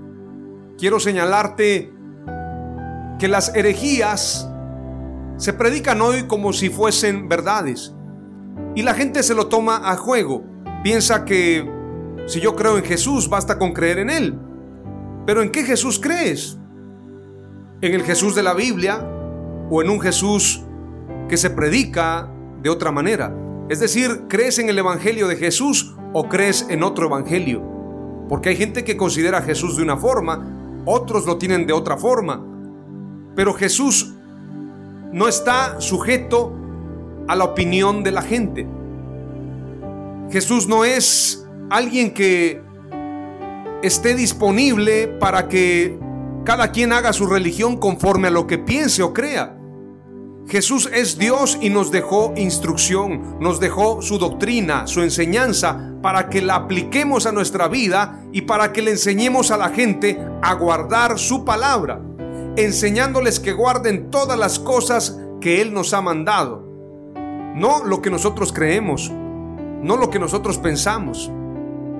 Quiero 0.82 1.00
señalarte 1.00 1.94
que 3.20 3.28
las 3.28 3.56
herejías 3.56 4.50
se 5.38 5.54
predican 5.54 6.02
hoy 6.02 6.24
como 6.24 6.54
si 6.54 6.70
fuesen 6.70 7.30
verdades 7.30 7.94
y 8.74 8.82
la 8.82 8.96
gente 8.96 9.22
se 9.22 9.36
lo 9.36 9.46
toma 9.46 9.92
a 9.92 9.96
juego. 9.96 10.44
Piensa 10.84 11.24
que 11.24 11.70
si 12.26 12.42
yo 12.42 12.56
creo 12.56 12.80
en 12.80 12.84
Jesús 12.84 13.30
basta 13.30 13.60
con 13.60 13.74
creer 13.74 14.00
en 14.00 14.10
Él. 14.10 14.40
Pero 15.28 15.44
¿en 15.44 15.52
qué 15.52 15.64
Jesús 15.66 16.00
crees? 16.00 16.58
¿En 17.82 17.94
el 17.94 18.02
Jesús 18.02 18.34
de 18.34 18.42
la 18.42 18.56
Biblia? 18.56 19.08
o 19.70 19.84
en 19.84 19.90
un 19.90 20.02
Jesús 20.02 20.64
que 21.30 21.38
se 21.38 21.52
predica 21.52 22.28
de 22.64 22.72
otra 22.72 22.92
manera. 22.92 23.34
Es 23.70 23.80
decir, 23.80 24.24
¿crees 24.28 24.58
en 24.58 24.68
el 24.68 24.80
Evangelio 24.80 25.28
de 25.28 25.36
Jesús 25.36 25.96
o 26.12 26.28
crees 26.28 26.66
en 26.70 26.82
otro 26.82 27.06
Evangelio? 27.06 27.62
Porque 28.28 28.50
hay 28.50 28.56
gente 28.56 28.84
que 28.84 28.98
considera 28.98 29.38
a 29.38 29.42
Jesús 29.44 29.78
de 29.78 29.84
una 29.84 29.96
forma, 29.96 30.61
otros 30.86 31.26
lo 31.26 31.38
tienen 31.38 31.68
de 31.68 31.74
otra 31.74 31.98
forma. 31.98 32.44
Pero 33.36 33.54
Jesús 33.54 34.14
no 35.12 35.28
está 35.28 35.80
sujeto 35.80 36.54
a 37.28 37.36
la 37.36 37.44
opinión 37.44 38.04
de 38.04 38.12
la 38.12 38.22
gente. 38.22 38.68
Jesús 40.30 40.68
no 40.68 40.86
es 40.86 41.46
alguien 41.70 42.14
que 42.14 42.62
esté 43.84 44.16
disponible 44.16 45.08
para 45.08 45.48
que 45.48 46.00
cada 46.44 46.72
quien 46.72 46.94
haga 46.94 47.14
su 47.14 47.26
religión 47.26 47.78
conforme 47.78 48.28
a 48.28 48.32
lo 48.32 48.48
que 48.48 48.58
piense 48.58 49.04
o 49.04 49.14
crea. 49.14 49.58
Jesús 50.48 50.90
es 50.94 51.18
Dios 51.18 51.58
y 51.62 51.70
nos 51.70 51.92
dejó 51.92 52.34
instrucción, 52.36 53.38
nos 53.40 53.60
dejó 53.60 54.02
su 54.02 54.18
doctrina, 54.18 54.88
su 54.88 55.02
enseñanza, 55.02 55.94
para 56.02 56.30
que 56.30 56.42
la 56.42 56.56
apliquemos 56.56 57.26
a 57.26 57.32
nuestra 57.32 57.68
vida 57.68 58.24
y 58.32 58.42
para 58.42 58.74
que 58.74 58.82
le 58.82 58.92
enseñemos 58.92 59.52
a 59.52 59.58
la 59.58 59.70
gente 59.70 60.20
a 60.42 60.54
guardar 60.56 61.20
su 61.20 61.46
palabra, 61.46 62.02
enseñándoles 62.58 63.40
que 63.40 63.54
guarden 63.54 64.10
todas 64.10 64.38
las 64.38 64.60
cosas 64.60 65.20
que 65.40 65.62
Él 65.62 65.74
nos 65.74 65.94
ha 65.94 66.02
mandado. 66.02 66.68
No 67.56 67.84
lo 67.86 68.02
que 68.02 68.10
nosotros 68.10 68.52
creemos, 68.52 69.12
no 69.12 69.96
lo 69.96 70.10
que 70.10 70.20
nosotros 70.20 70.58
pensamos. 70.58 71.32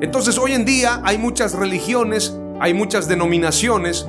Entonces 0.02 0.38
hoy 0.38 0.54
en 0.54 0.66
día 0.66 1.02
hay 1.06 1.18
muchas 1.18 1.54
religiones, 1.54 2.36
hay 2.60 2.74
muchas 2.74 3.08
denominaciones, 3.08 4.08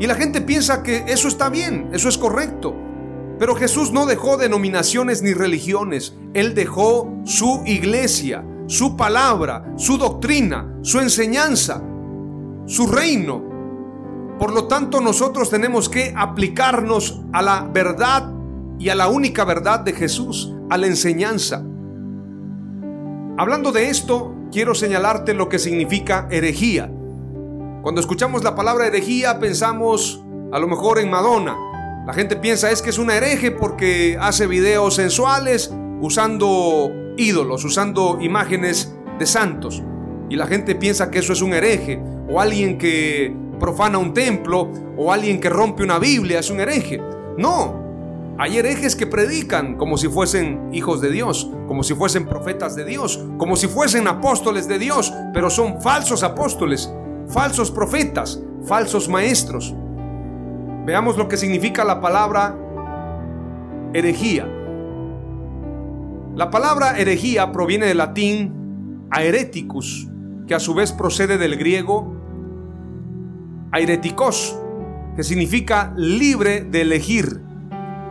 y 0.00 0.06
la 0.06 0.14
gente 0.14 0.40
piensa 0.40 0.82
que 0.82 1.04
eso 1.08 1.28
está 1.28 1.50
bien, 1.50 1.90
eso 1.92 2.08
es 2.08 2.16
correcto. 2.16 2.74
Pero 3.40 3.54
Jesús 3.54 3.90
no 3.90 4.04
dejó 4.04 4.36
denominaciones 4.36 5.22
ni 5.22 5.32
religiones, 5.32 6.14
Él 6.34 6.54
dejó 6.54 7.10
su 7.24 7.62
iglesia, 7.64 8.44
su 8.66 8.98
palabra, 8.98 9.72
su 9.78 9.96
doctrina, 9.96 10.76
su 10.82 11.00
enseñanza, 11.00 11.82
su 12.66 12.86
reino. 12.86 13.42
Por 14.38 14.52
lo 14.52 14.66
tanto, 14.68 15.00
nosotros 15.00 15.48
tenemos 15.48 15.88
que 15.88 16.12
aplicarnos 16.14 17.22
a 17.32 17.40
la 17.40 17.62
verdad 17.62 18.30
y 18.78 18.90
a 18.90 18.94
la 18.94 19.08
única 19.08 19.46
verdad 19.46 19.80
de 19.80 19.94
Jesús, 19.94 20.54
a 20.68 20.76
la 20.76 20.86
enseñanza. 20.86 21.64
Hablando 23.38 23.72
de 23.72 23.88
esto, 23.88 24.34
quiero 24.52 24.74
señalarte 24.74 25.32
lo 25.32 25.48
que 25.48 25.58
significa 25.58 26.28
herejía. 26.30 26.92
Cuando 27.80 28.02
escuchamos 28.02 28.44
la 28.44 28.54
palabra 28.54 28.86
herejía 28.86 29.40
pensamos 29.40 30.22
a 30.52 30.58
lo 30.58 30.68
mejor 30.68 30.98
en 30.98 31.08
Madonna, 31.08 31.56
la 32.10 32.14
gente 32.14 32.34
piensa 32.34 32.72
es 32.72 32.82
que 32.82 32.90
es 32.90 32.98
una 32.98 33.16
hereje 33.16 33.52
porque 33.52 34.18
hace 34.20 34.48
videos 34.48 34.96
sensuales 34.96 35.72
usando 36.00 36.90
ídolos, 37.16 37.64
usando 37.64 38.18
imágenes 38.20 38.92
de 39.20 39.26
santos. 39.26 39.80
Y 40.28 40.34
la 40.34 40.48
gente 40.48 40.74
piensa 40.74 41.08
que 41.08 41.20
eso 41.20 41.32
es 41.32 41.40
un 41.40 41.54
hereje 41.54 42.02
o 42.28 42.40
alguien 42.40 42.78
que 42.78 43.32
profana 43.60 43.98
un 43.98 44.12
templo 44.12 44.68
o 44.96 45.12
alguien 45.12 45.38
que 45.40 45.48
rompe 45.48 45.84
una 45.84 46.00
Biblia 46.00 46.40
es 46.40 46.50
un 46.50 46.58
hereje. 46.58 47.00
No, 47.38 48.34
hay 48.38 48.58
herejes 48.58 48.96
que 48.96 49.06
predican 49.06 49.76
como 49.76 49.96
si 49.96 50.08
fuesen 50.08 50.70
hijos 50.72 51.00
de 51.00 51.12
Dios, 51.12 51.48
como 51.68 51.84
si 51.84 51.94
fuesen 51.94 52.26
profetas 52.26 52.74
de 52.74 52.86
Dios, 52.86 53.24
como 53.38 53.54
si 53.54 53.68
fuesen 53.68 54.08
apóstoles 54.08 54.66
de 54.66 54.80
Dios, 54.80 55.12
pero 55.32 55.48
son 55.48 55.80
falsos 55.80 56.24
apóstoles, 56.24 56.92
falsos 57.28 57.70
profetas, 57.70 58.42
falsos 58.64 59.08
maestros. 59.08 59.76
Veamos 60.84 61.16
lo 61.16 61.28
que 61.28 61.36
significa 61.36 61.84
la 61.84 62.00
palabra 62.00 62.56
herejía. 63.92 64.46
La 66.34 66.50
palabra 66.50 66.98
herejía 66.98 67.52
proviene 67.52 67.86
del 67.86 67.98
latín 67.98 69.06
aereticus, 69.10 70.08
que 70.46 70.54
a 70.54 70.60
su 70.60 70.74
vez 70.74 70.92
procede 70.92 71.36
del 71.38 71.56
griego 71.56 72.16
aeretikos, 73.72 74.58
que 75.16 75.22
significa 75.22 75.92
libre 75.96 76.62
de 76.62 76.82
elegir. 76.82 77.42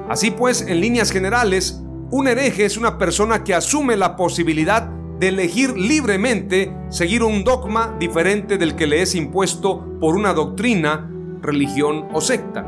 Así 0.09 0.31
pues, 0.31 0.61
en 0.61 0.79
líneas 0.79 1.11
generales, 1.11 1.81
un 2.11 2.27
hereje 2.27 2.65
es 2.65 2.77
una 2.77 2.97
persona 2.97 3.43
que 3.43 3.55
asume 3.55 3.97
la 3.97 4.15
posibilidad 4.15 4.89
de 5.19 5.29
elegir 5.29 5.77
libremente 5.77 6.73
seguir 6.89 7.23
un 7.23 7.43
dogma 7.43 7.95
diferente 7.99 8.57
del 8.57 8.75
que 8.75 8.87
le 8.87 9.01
es 9.01 9.15
impuesto 9.15 9.85
por 9.99 10.15
una 10.15 10.33
doctrina 10.33 11.11
religión 11.41 12.07
o 12.13 12.21
secta. 12.21 12.65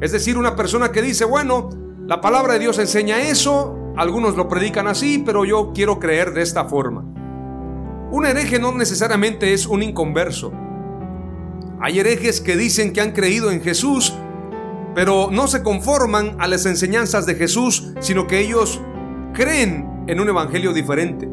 Es 0.00 0.12
decir, 0.12 0.38
una 0.38 0.56
persona 0.56 0.92
que 0.92 1.02
dice, 1.02 1.24
bueno, 1.24 1.70
la 2.06 2.20
palabra 2.20 2.54
de 2.54 2.60
Dios 2.60 2.78
enseña 2.78 3.20
eso, 3.20 3.92
algunos 3.96 4.36
lo 4.36 4.48
predican 4.48 4.86
así, 4.86 5.22
pero 5.24 5.44
yo 5.44 5.72
quiero 5.74 5.98
creer 5.98 6.32
de 6.32 6.42
esta 6.42 6.64
forma. 6.66 7.04
Un 8.10 8.24
hereje 8.24 8.58
no 8.58 8.72
necesariamente 8.72 9.52
es 9.52 9.66
un 9.66 9.82
inconverso. 9.82 10.52
Hay 11.80 11.98
herejes 11.98 12.40
que 12.40 12.56
dicen 12.56 12.92
que 12.92 13.00
han 13.00 13.12
creído 13.12 13.50
en 13.50 13.60
Jesús, 13.60 14.14
pero 14.94 15.28
no 15.30 15.46
se 15.48 15.62
conforman 15.62 16.36
a 16.38 16.48
las 16.48 16.64
enseñanzas 16.64 17.26
de 17.26 17.34
Jesús, 17.34 17.92
sino 18.00 18.26
que 18.26 18.40
ellos 18.40 18.80
creen 19.34 20.04
en 20.06 20.20
un 20.20 20.28
evangelio 20.28 20.72
diferente. 20.72 21.28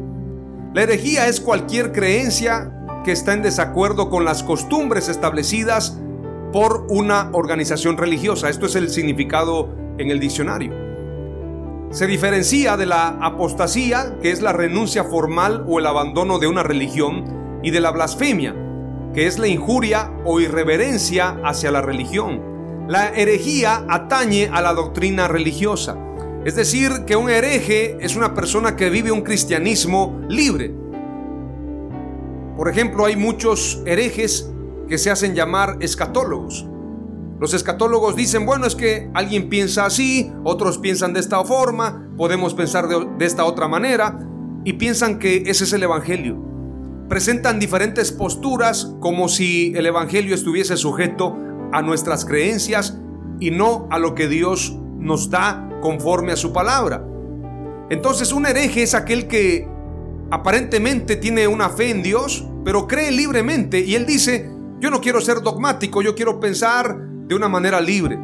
La 0.74 0.82
herejía 0.82 1.26
es 1.28 1.40
cualquier 1.40 1.92
creencia 1.92 2.72
que 3.04 3.12
está 3.12 3.32
en 3.32 3.42
desacuerdo 3.42 4.10
con 4.10 4.24
las 4.24 4.42
costumbres 4.42 5.08
establecidas 5.08 5.98
por 6.56 6.86
una 6.88 7.28
organización 7.34 7.98
religiosa. 7.98 8.48
Esto 8.48 8.64
es 8.64 8.76
el 8.76 8.88
significado 8.88 9.74
en 9.98 10.10
el 10.10 10.18
diccionario. 10.18 10.72
Se 11.90 12.06
diferencia 12.06 12.78
de 12.78 12.86
la 12.86 13.08
apostasía, 13.20 14.16
que 14.22 14.30
es 14.30 14.40
la 14.40 14.54
renuncia 14.54 15.04
formal 15.04 15.66
o 15.68 15.80
el 15.80 15.84
abandono 15.84 16.38
de 16.38 16.46
una 16.46 16.62
religión, 16.62 17.60
y 17.62 17.72
de 17.72 17.80
la 17.80 17.90
blasfemia, 17.90 18.56
que 19.12 19.26
es 19.26 19.38
la 19.38 19.48
injuria 19.48 20.10
o 20.24 20.40
irreverencia 20.40 21.38
hacia 21.44 21.70
la 21.70 21.82
religión. 21.82 22.40
La 22.88 23.08
herejía 23.08 23.84
atañe 23.86 24.48
a 24.50 24.62
la 24.62 24.72
doctrina 24.72 25.28
religiosa. 25.28 25.98
Es 26.46 26.56
decir, 26.56 27.04
que 27.06 27.16
un 27.16 27.28
hereje 27.28 27.98
es 28.00 28.16
una 28.16 28.32
persona 28.32 28.76
que 28.76 28.88
vive 28.88 29.12
un 29.12 29.20
cristianismo 29.20 30.22
libre. 30.30 30.72
Por 32.56 32.70
ejemplo, 32.70 33.04
hay 33.04 33.16
muchos 33.16 33.82
herejes 33.84 34.50
que 34.88 34.98
se 34.98 35.10
hacen 35.10 35.34
llamar 35.34 35.78
escatólogos. 35.80 36.66
Los 37.38 37.52
escatólogos 37.52 38.16
dicen, 38.16 38.46
bueno, 38.46 38.66
es 38.66 38.74
que 38.74 39.10
alguien 39.12 39.48
piensa 39.48 39.84
así, 39.84 40.32
otros 40.44 40.78
piensan 40.78 41.12
de 41.12 41.20
esta 41.20 41.44
forma, 41.44 42.08
podemos 42.16 42.54
pensar 42.54 42.88
de, 42.88 43.06
de 43.18 43.26
esta 43.26 43.44
otra 43.44 43.68
manera, 43.68 44.18
y 44.64 44.74
piensan 44.74 45.18
que 45.18 45.44
ese 45.46 45.64
es 45.64 45.72
el 45.72 45.82
Evangelio. 45.82 46.42
Presentan 47.08 47.60
diferentes 47.60 48.10
posturas 48.10 48.92
como 49.00 49.28
si 49.28 49.72
el 49.76 49.86
Evangelio 49.86 50.34
estuviese 50.34 50.76
sujeto 50.76 51.36
a 51.72 51.82
nuestras 51.82 52.24
creencias 52.24 52.98
y 53.38 53.50
no 53.50 53.86
a 53.90 53.98
lo 53.98 54.14
que 54.14 54.28
Dios 54.28 54.76
nos 54.98 55.30
da 55.30 55.68
conforme 55.82 56.32
a 56.32 56.36
su 56.36 56.52
palabra. 56.52 57.04
Entonces 57.90 58.32
un 58.32 58.46
hereje 58.46 58.82
es 58.82 58.94
aquel 58.94 59.28
que 59.28 59.68
aparentemente 60.30 61.16
tiene 61.16 61.46
una 61.46 61.68
fe 61.68 61.90
en 61.90 62.02
Dios, 62.02 62.44
pero 62.64 62.88
cree 62.88 63.12
libremente 63.12 63.80
y 63.80 63.94
él 63.94 64.06
dice, 64.06 64.50
yo 64.80 64.90
no 64.90 65.00
quiero 65.00 65.20
ser 65.20 65.40
dogmático, 65.40 66.02
yo 66.02 66.14
quiero 66.14 66.38
pensar 66.38 66.96
de 66.98 67.34
una 67.34 67.48
manera 67.48 67.80
libre. 67.80 68.18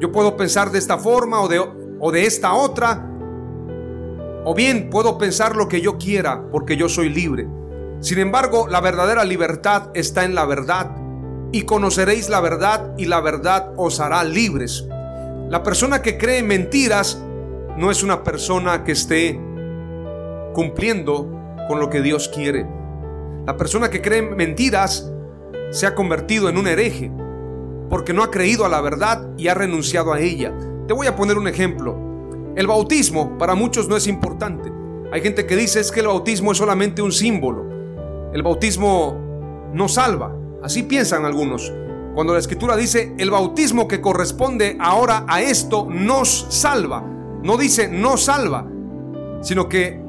Yo 0.00 0.12
puedo 0.12 0.36
pensar 0.36 0.70
de 0.70 0.78
esta 0.78 0.98
forma 0.98 1.40
o 1.40 1.48
de, 1.48 1.58
o 1.58 2.12
de 2.12 2.26
esta 2.26 2.54
otra, 2.54 3.08
o 4.44 4.54
bien 4.54 4.90
puedo 4.90 5.18
pensar 5.18 5.56
lo 5.56 5.68
que 5.68 5.80
yo 5.80 5.98
quiera 5.98 6.44
porque 6.50 6.76
yo 6.76 6.88
soy 6.88 7.08
libre. 7.08 7.46
Sin 8.00 8.18
embargo, 8.18 8.66
la 8.68 8.80
verdadera 8.80 9.24
libertad 9.24 9.90
está 9.94 10.24
en 10.24 10.34
la 10.34 10.44
verdad 10.44 10.96
y 11.52 11.62
conoceréis 11.62 12.28
la 12.28 12.40
verdad 12.40 12.94
y 12.98 13.04
la 13.04 13.20
verdad 13.20 13.72
os 13.76 14.00
hará 14.00 14.24
libres. 14.24 14.86
La 15.48 15.62
persona 15.62 16.02
que 16.02 16.18
cree 16.18 16.42
mentiras 16.42 17.22
no 17.76 17.90
es 17.90 18.02
una 18.02 18.24
persona 18.24 18.84
que 18.84 18.92
esté 18.92 19.40
cumpliendo 20.54 21.30
con 21.68 21.78
lo 21.78 21.90
que 21.90 22.00
Dios 22.00 22.28
quiere. 22.28 22.66
La 23.46 23.56
persona 23.56 23.90
que 23.90 24.02
cree 24.02 24.22
mentiras 24.22 25.12
se 25.72 25.86
ha 25.86 25.94
convertido 25.94 26.48
en 26.48 26.58
un 26.58 26.68
hereje 26.68 27.10
porque 27.90 28.12
no 28.12 28.22
ha 28.22 28.30
creído 28.30 28.64
a 28.64 28.68
la 28.68 28.80
verdad 28.80 29.28
y 29.36 29.48
ha 29.48 29.54
renunciado 29.54 30.12
a 30.12 30.20
ella. 30.20 30.52
Te 30.86 30.94
voy 30.94 31.06
a 31.06 31.16
poner 31.16 31.36
un 31.36 31.48
ejemplo. 31.48 31.98
El 32.54 32.66
bautismo 32.66 33.36
para 33.38 33.54
muchos 33.54 33.88
no 33.88 33.96
es 33.96 34.06
importante. 34.06 34.70
Hay 35.12 35.20
gente 35.20 35.46
que 35.46 35.56
dice 35.56 35.80
es 35.80 35.90
que 35.90 36.00
el 36.00 36.06
bautismo 36.06 36.52
es 36.52 36.58
solamente 36.58 37.02
un 37.02 37.12
símbolo. 37.12 37.66
El 38.32 38.42
bautismo 38.42 39.70
no 39.74 39.88
salva. 39.88 40.34
Así 40.62 40.84
piensan 40.84 41.24
algunos. 41.24 41.72
Cuando 42.14 42.34
la 42.34 42.38
escritura 42.38 42.76
dice, 42.76 43.14
el 43.18 43.30
bautismo 43.30 43.88
que 43.88 44.00
corresponde 44.00 44.76
ahora 44.78 45.24
a 45.28 45.40
esto 45.40 45.86
nos 45.90 46.46
salva. 46.50 47.02
No 47.42 47.56
dice 47.56 47.88
no 47.88 48.16
salva, 48.16 48.66
sino 49.40 49.68
que 49.68 50.00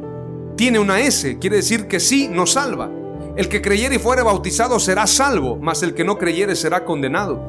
tiene 0.56 0.80
una 0.80 1.00
S, 1.00 1.40
quiere 1.40 1.58
decir 1.58 1.88
que 1.88 2.00
sí 2.00 2.28
nos 2.30 2.52
salva. 2.52 2.90
El 3.36 3.50
que 3.50 3.62
creyere 3.62 3.96
y 3.96 4.00
fuere 4.00 4.22
bautizado 4.22 4.80
será 4.80 5.08
salvo, 5.08 5.58
mas 5.60 5.82
el 5.82 5.96
que 5.96 6.04
no 6.04 6.20
creyere 6.20 6.56
será 6.56 6.86
condenado. 6.86 7.42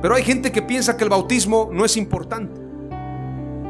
Pero 0.00 0.14
hay 0.14 0.22
gente 0.22 0.50
que 0.50 0.62
piensa 0.62 0.96
que 0.96 1.04
el 1.04 1.10
bautismo 1.10 1.68
no 1.72 1.84
es 1.84 1.98
importante. 1.98 2.58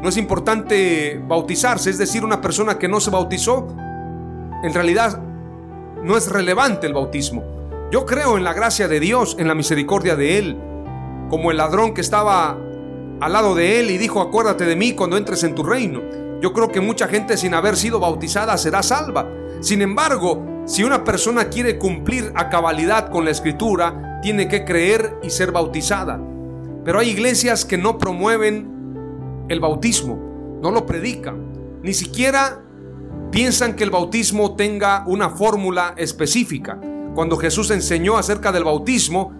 No 0.01 0.07
es 0.07 0.15
importante 0.15 1.21
bautizarse, 1.27 1.89
es 1.89 1.97
decir, 1.97 2.23
una 2.23 2.39
persona 2.39 2.79
que 2.79 2.87
no 2.87 3.01
se 3.01 3.11
bautizó, 3.11 3.67
en 4.63 4.73
realidad 4.73 5.21
no 6.01 6.15
es 6.15 6.31
relevante 6.31 6.87
el 6.87 6.93
bautismo. 6.93 7.43
Yo 7.91 8.05
creo 8.05 8.37
en 8.37 8.45
la 8.45 8.53
gracia 8.53 8.87
de 8.87 9.01
Dios, 9.01 9.35
en 9.37 9.49
la 9.49 9.53
misericordia 9.53 10.15
de 10.15 10.37
Él, 10.37 10.57
como 11.29 11.51
el 11.51 11.57
ladrón 11.57 11.93
que 11.93 12.01
estaba 12.01 12.57
al 13.19 13.33
lado 13.33 13.55
de 13.55 13.81
Él 13.81 13.91
y 13.91 13.97
dijo, 13.97 14.21
acuérdate 14.21 14.65
de 14.65 14.77
mí 14.77 14.93
cuando 14.93 15.17
entres 15.17 15.43
en 15.43 15.53
tu 15.53 15.63
reino. 15.63 16.01
Yo 16.41 16.53
creo 16.53 16.69
que 16.69 16.79
mucha 16.79 17.07
gente 17.07 17.35
sin 17.35 17.53
haber 17.53 17.75
sido 17.75 17.99
bautizada 17.99 18.57
será 18.57 18.81
salva. 18.81 19.27
Sin 19.59 19.81
embargo, 19.81 20.50
si 20.65 20.83
una 20.83 21.03
persona 21.03 21.49
quiere 21.49 21.77
cumplir 21.77 22.31
a 22.35 22.49
cabalidad 22.49 23.09
con 23.09 23.25
la 23.25 23.31
escritura, 23.31 24.19
tiene 24.21 24.47
que 24.47 24.63
creer 24.63 25.17
y 25.23 25.29
ser 25.29 25.51
bautizada. 25.51 26.19
Pero 26.85 26.99
hay 26.99 27.09
iglesias 27.09 27.65
que 27.65 27.77
no 27.77 27.97
promueven 27.97 29.45
el 29.49 29.59
bautismo, 29.59 30.59
no 30.61 30.71
lo 30.71 30.85
predican, 30.85 31.81
ni 31.81 31.93
siquiera 31.93 32.63
piensan 33.31 33.75
que 33.75 33.83
el 33.83 33.89
bautismo 33.89 34.55
tenga 34.55 35.03
una 35.07 35.29
fórmula 35.29 35.93
específica. 35.97 36.79
Cuando 37.15 37.37
Jesús 37.37 37.71
enseñó 37.71 38.17
acerca 38.17 38.51
del 38.51 38.63
bautismo, 38.63 39.33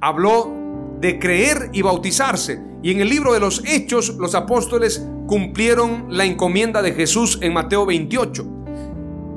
habló 0.00 0.52
de 1.00 1.18
creer 1.18 1.70
y 1.72 1.82
bautizarse. 1.82 2.62
Y 2.82 2.92
en 2.92 3.00
el 3.00 3.08
libro 3.08 3.32
de 3.32 3.40
los 3.40 3.62
Hechos, 3.66 4.16
los 4.16 4.34
apóstoles 4.34 5.06
cumplieron 5.26 6.06
la 6.08 6.24
encomienda 6.24 6.82
de 6.82 6.92
Jesús 6.92 7.38
en 7.42 7.52
Mateo 7.52 7.86
28, 7.86 8.59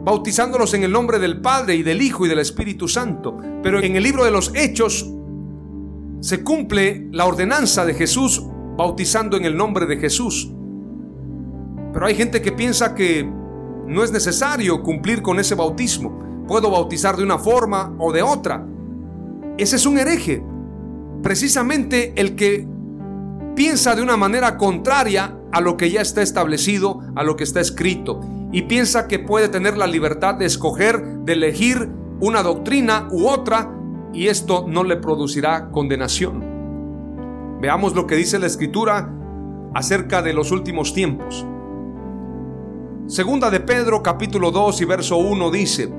bautizándolos 0.04 0.74
en 0.74 0.84
el 0.84 0.92
nombre 0.92 1.20
del 1.20 1.42
Padre 1.42 1.76
y 1.76 1.84
del 1.84 2.02
Hijo 2.02 2.26
y 2.26 2.30
del 2.30 2.40
Espíritu 2.40 2.88
Santo. 2.88 3.38
Pero 3.62 3.82
en 3.82 3.96
el 3.96 4.04
libro 4.04 4.24
de 4.26 4.32
los 4.32 4.52
Hechos 4.56 5.10
se 6.20 6.44
cumple 6.44 7.08
la 7.12 7.26
ordenanza 7.26 7.86
de 7.86 7.94
Jesús 7.94 8.44
bautizando 8.78 9.38
en 9.38 9.46
el 9.46 9.56
nombre 9.56 9.86
de 9.86 9.98
Jesús. 9.98 10.52
Pero 11.94 12.06
hay 12.06 12.16
gente 12.16 12.42
que 12.42 12.52
piensa 12.52 12.96
que 12.96 13.30
no 13.88 14.04
es 14.04 14.12
necesario 14.12 14.82
cumplir 14.82 15.22
con 15.22 15.40
ese 15.40 15.56
bautismo 15.56 16.24
puedo 16.48 16.70
bautizar 16.70 17.18
de 17.18 17.24
una 17.24 17.38
forma 17.38 17.96
o 18.00 18.12
de 18.12 18.22
otra. 18.22 18.66
Ese 19.58 19.76
es 19.76 19.86
un 19.86 19.98
hereje. 19.98 20.44
Precisamente 21.22 22.14
el 22.16 22.36
que 22.36 22.68
piensa 23.56 23.96
de 23.96 24.02
una 24.02 24.18
manera 24.18 24.58
contraria 24.58 25.38
a 25.52 25.62
lo 25.62 25.78
que 25.78 25.90
ya 25.92 26.02
está 26.02 26.22
establecido, 26.22 27.00
a 27.16 27.24
lo 27.24 27.36
que 27.36 27.44
está 27.44 27.62
escrito, 27.62 28.20
y 28.54 28.62
piensa 28.62 29.08
que 29.08 29.20
puede 29.20 29.50
tener 29.50 29.78
la 29.78 29.88
libertad 29.88 30.36
de 30.36 30.46
escoger, 30.46 31.04
de 31.26 31.34
elegir 31.34 31.90
una 32.22 32.44
doctrina 32.44 33.10
u 33.12 33.28
otra, 33.28 33.76
y 34.14 34.28
esto 34.28 34.66
no 34.68 34.84
le 34.84 34.96
producirá 34.96 35.72
condenación. 35.72 37.58
Veamos 37.60 37.96
lo 37.96 38.06
que 38.06 38.16
dice 38.16 38.38
la 38.38 38.46
escritura 38.46 39.12
acerca 39.74 40.22
de 40.22 40.34
los 40.34 40.52
últimos 40.52 40.94
tiempos. 40.94 41.46
Segunda 43.08 43.50
de 43.50 43.60
Pedro 43.60 44.04
capítulo 44.04 44.52
2 44.52 44.82
y 44.82 44.86
verso 44.86 45.18
1 45.18 45.50
dice, 45.50 45.92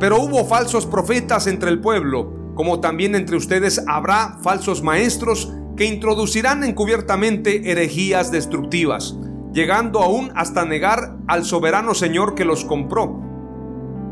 pero 0.00 0.20
hubo 0.20 0.44
falsos 0.46 0.86
profetas 0.86 1.46
entre 1.46 1.70
el 1.70 1.80
pueblo, 1.80 2.52
como 2.56 2.80
también 2.80 3.14
entre 3.14 3.36
ustedes 3.36 3.84
habrá 3.86 4.38
falsos 4.42 4.82
maestros 4.82 5.52
que 5.76 5.84
introducirán 5.84 6.64
encubiertamente 6.64 7.70
herejías 7.70 8.32
destructivas, 8.32 9.16
llegando 9.52 10.00
aún 10.00 10.30
hasta 10.34 10.64
negar 10.64 11.16
al 11.26 11.44
soberano 11.44 11.94
Señor 11.94 12.34
que 12.34 12.44
los 12.44 12.64
compró, 12.64 13.20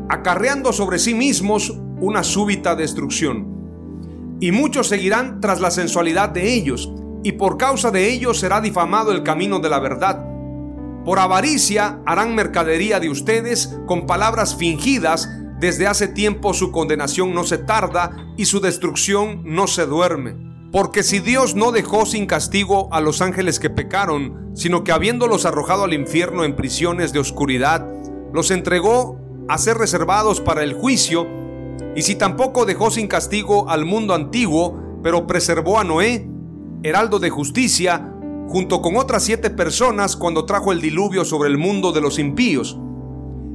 acarreando 0.09 0.73
sobre 0.73 0.99
sí 0.99 1.13
mismos 1.13 1.77
una 1.99 2.23
súbita 2.23 2.75
destrucción. 2.75 4.37
Y 4.39 4.51
muchos 4.51 4.87
seguirán 4.87 5.41
tras 5.41 5.59
la 5.59 5.71
sensualidad 5.71 6.29
de 6.29 6.53
ellos, 6.53 6.91
y 7.23 7.33
por 7.33 7.57
causa 7.57 7.91
de 7.91 8.09
ellos 8.09 8.39
será 8.39 8.61
difamado 8.61 9.11
el 9.11 9.23
camino 9.23 9.59
de 9.59 9.69
la 9.69 9.79
verdad. 9.79 10.25
Por 11.03 11.19
avaricia 11.19 12.01
harán 12.05 12.35
mercadería 12.35 12.99
de 12.99 13.09
ustedes 13.09 13.77
con 13.85 14.05
palabras 14.05 14.55
fingidas, 14.55 15.29
desde 15.59 15.87
hace 15.87 16.07
tiempo 16.07 16.53
su 16.53 16.71
condenación 16.71 17.33
no 17.33 17.43
se 17.43 17.57
tarda 17.57 18.11
y 18.37 18.45
su 18.45 18.61
destrucción 18.61 19.41
no 19.43 19.67
se 19.67 19.85
duerme. 19.85 20.48
Porque 20.71 21.01
si 21.01 21.19
Dios 21.19 21.55
no 21.55 21.71
dejó 21.71 22.05
sin 22.05 22.27
castigo 22.27 22.89
a 22.91 23.01
los 23.01 23.21
ángeles 23.21 23.59
que 23.59 23.71
pecaron, 23.71 24.51
sino 24.53 24.83
que 24.83 24.91
habiéndolos 24.91 25.45
arrojado 25.45 25.85
al 25.85 25.93
infierno 25.93 26.43
en 26.43 26.55
prisiones 26.55 27.11
de 27.11 27.19
oscuridad, 27.19 27.87
los 28.33 28.51
entregó 28.51 29.19
a 29.47 29.57
ser 29.57 29.77
reservados 29.77 30.41
para 30.41 30.63
el 30.63 30.73
juicio, 30.73 31.27
y 31.95 32.03
si 32.03 32.15
tampoco 32.15 32.65
dejó 32.65 32.91
sin 32.91 33.07
castigo 33.07 33.67
al 33.67 33.85
mundo 33.85 34.13
antiguo, 34.13 34.99
pero 35.01 35.25
preservó 35.25 35.79
a 35.79 35.83
Noé, 35.83 36.29
heraldo 36.83 37.17
de 37.17 37.31
justicia, 37.31 38.13
junto 38.47 38.83
con 38.83 38.95
otras 38.95 39.23
siete 39.23 39.49
personas 39.49 40.15
cuando 40.15 40.45
trajo 40.45 40.71
el 40.71 40.81
diluvio 40.81 41.25
sobre 41.25 41.49
el 41.49 41.57
mundo 41.57 41.91
de 41.91 42.01
los 42.01 42.19
impíos, 42.19 42.77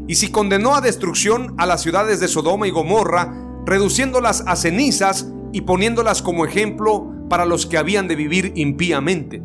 y 0.08 0.16
si 0.16 0.32
condenó 0.32 0.74
a 0.74 0.80
destrucción 0.80 1.54
a 1.58 1.66
las 1.66 1.80
ciudades 1.80 2.18
de 2.18 2.26
Sodoma 2.26 2.66
y 2.66 2.70
Gomorra, 2.70 3.32
reduciéndolas 3.64 4.42
a 4.46 4.56
cenizas 4.56 5.28
y 5.54 5.60
poniéndolas 5.60 6.20
como 6.20 6.44
ejemplo 6.44 7.12
para 7.30 7.46
los 7.46 7.64
que 7.64 7.78
habían 7.78 8.08
de 8.08 8.16
vivir 8.16 8.52
impíamente. 8.56 9.40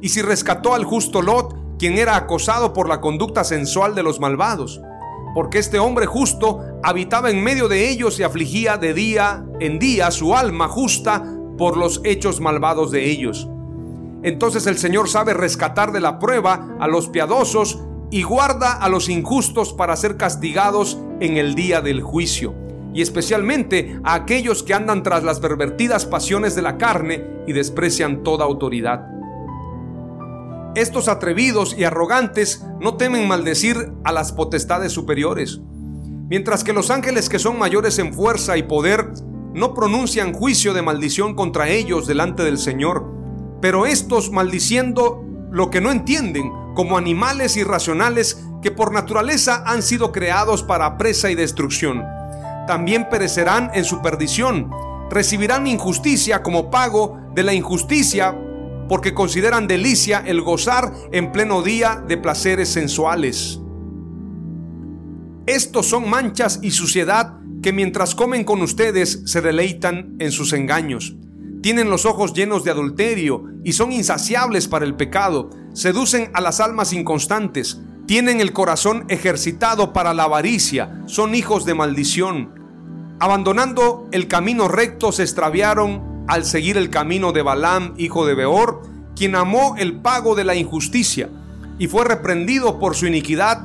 Y 0.00 0.10
si 0.10 0.22
rescató 0.22 0.72
al 0.72 0.84
justo 0.84 1.20
Lot, 1.20 1.78
quien 1.80 1.98
era 1.98 2.14
acosado 2.14 2.72
por 2.72 2.88
la 2.88 3.00
conducta 3.00 3.42
sensual 3.42 3.96
de 3.96 4.04
los 4.04 4.20
malvados, 4.20 4.80
porque 5.34 5.58
este 5.58 5.80
hombre 5.80 6.06
justo 6.06 6.60
habitaba 6.84 7.28
en 7.28 7.42
medio 7.42 7.66
de 7.66 7.90
ellos 7.90 8.20
y 8.20 8.22
afligía 8.22 8.76
de 8.76 8.94
día 8.94 9.44
en 9.58 9.80
día 9.80 10.12
su 10.12 10.36
alma 10.36 10.68
justa 10.68 11.24
por 11.58 11.76
los 11.76 12.00
hechos 12.04 12.40
malvados 12.40 12.92
de 12.92 13.10
ellos. 13.10 13.48
Entonces 14.22 14.68
el 14.68 14.78
Señor 14.78 15.08
sabe 15.08 15.34
rescatar 15.34 15.90
de 15.90 16.00
la 16.00 16.20
prueba 16.20 16.76
a 16.78 16.86
los 16.86 17.08
piadosos 17.08 17.82
y 18.12 18.22
guarda 18.22 18.74
a 18.74 18.88
los 18.88 19.08
injustos 19.08 19.72
para 19.72 19.96
ser 19.96 20.16
castigados 20.16 21.00
en 21.18 21.36
el 21.36 21.56
día 21.56 21.80
del 21.80 22.00
juicio, 22.00 22.54
y 22.94 23.02
especialmente 23.02 23.98
a 24.04 24.14
aquellos 24.14 24.62
que 24.62 24.74
andan 24.74 25.02
tras 25.02 25.24
las 25.24 25.40
pervertidas 25.40 26.06
pasiones 26.06 26.54
de 26.54 26.62
la 26.62 26.78
carne 26.78 27.24
y 27.46 27.52
desprecian 27.52 28.22
toda 28.22 28.44
autoridad. 28.44 29.06
Estos 30.74 31.08
atrevidos 31.08 31.76
y 31.76 31.84
arrogantes 31.84 32.64
no 32.80 32.96
temen 32.96 33.28
maldecir 33.28 33.92
a 34.04 34.12
las 34.12 34.32
potestades 34.32 34.92
superiores, 34.92 35.60
mientras 36.28 36.64
que 36.64 36.72
los 36.72 36.90
ángeles 36.90 37.28
que 37.28 37.38
son 37.38 37.58
mayores 37.58 37.98
en 37.98 38.14
fuerza 38.14 38.56
y 38.56 38.62
poder 38.62 39.10
no 39.52 39.74
pronuncian 39.74 40.32
juicio 40.32 40.72
de 40.72 40.80
maldición 40.80 41.34
contra 41.34 41.68
ellos 41.68 42.06
delante 42.06 42.42
del 42.42 42.56
Señor, 42.56 43.04
pero 43.60 43.84
estos 43.84 44.30
maldiciendo 44.30 45.22
lo 45.50 45.70
que 45.70 45.82
no 45.82 45.90
entienden, 45.90 46.50
como 46.74 46.96
animales 46.96 47.58
irracionales 47.58 48.42
que 48.62 48.70
por 48.70 48.92
naturaleza 48.92 49.62
han 49.66 49.82
sido 49.82 50.10
creados 50.10 50.62
para 50.62 50.96
presa 50.96 51.30
y 51.30 51.34
destrucción. 51.34 52.02
También 52.66 53.08
perecerán 53.08 53.70
en 53.74 53.84
su 53.84 54.00
perdición, 54.02 54.70
recibirán 55.10 55.66
injusticia 55.66 56.42
como 56.42 56.70
pago 56.70 57.18
de 57.34 57.42
la 57.42 57.54
injusticia, 57.54 58.36
porque 58.88 59.14
consideran 59.14 59.66
delicia 59.66 60.22
el 60.26 60.42
gozar 60.42 60.92
en 61.12 61.32
pleno 61.32 61.62
día 61.62 62.02
de 62.06 62.16
placeres 62.16 62.68
sensuales. 62.68 63.60
Estos 65.46 65.86
son 65.86 66.08
manchas 66.08 66.60
y 66.62 66.70
suciedad 66.70 67.38
que 67.62 67.72
mientras 67.72 68.14
comen 68.14 68.44
con 68.44 68.62
ustedes 68.62 69.22
se 69.26 69.40
deleitan 69.40 70.16
en 70.18 70.30
sus 70.30 70.52
engaños. 70.52 71.16
Tienen 71.62 71.90
los 71.90 72.06
ojos 72.06 72.32
llenos 72.32 72.64
de 72.64 72.70
adulterio 72.72 73.44
y 73.64 73.72
son 73.72 73.92
insaciables 73.92 74.66
para 74.66 74.84
el 74.84 74.96
pecado. 74.96 75.50
Seducen 75.72 76.30
a 76.34 76.40
las 76.40 76.60
almas 76.60 76.92
inconstantes. 76.92 77.80
Tienen 78.12 78.42
el 78.42 78.52
corazón 78.52 79.06
ejercitado 79.08 79.94
para 79.94 80.12
la 80.12 80.24
avaricia. 80.24 81.02
Son 81.06 81.34
hijos 81.34 81.64
de 81.64 81.72
maldición. 81.72 83.16
Abandonando 83.18 84.06
el 84.12 84.28
camino 84.28 84.68
recto 84.68 85.12
se 85.12 85.22
extraviaron 85.22 86.26
al 86.28 86.44
seguir 86.44 86.76
el 86.76 86.90
camino 86.90 87.32
de 87.32 87.40
Balaam, 87.40 87.94
hijo 87.96 88.26
de 88.26 88.34
Beor, 88.34 88.82
quien 89.16 89.34
amó 89.34 89.76
el 89.78 90.02
pago 90.02 90.34
de 90.34 90.44
la 90.44 90.54
injusticia 90.54 91.30
y 91.78 91.86
fue 91.86 92.04
reprendido 92.04 92.78
por 92.78 92.94
su 92.94 93.06
iniquidad. 93.06 93.62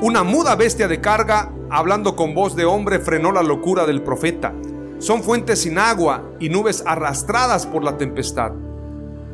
Una 0.00 0.24
muda 0.24 0.56
bestia 0.56 0.88
de 0.88 1.00
carga, 1.00 1.52
hablando 1.70 2.16
con 2.16 2.34
voz 2.34 2.56
de 2.56 2.64
hombre, 2.64 2.98
frenó 2.98 3.30
la 3.30 3.44
locura 3.44 3.86
del 3.86 4.02
profeta 4.02 4.52
son 4.98 5.22
fuentes 5.22 5.60
sin 5.60 5.78
agua 5.78 6.24
y 6.40 6.48
nubes 6.48 6.82
arrastradas 6.84 7.64
por 7.66 7.84
la 7.84 7.96
tempestad. 7.96 8.52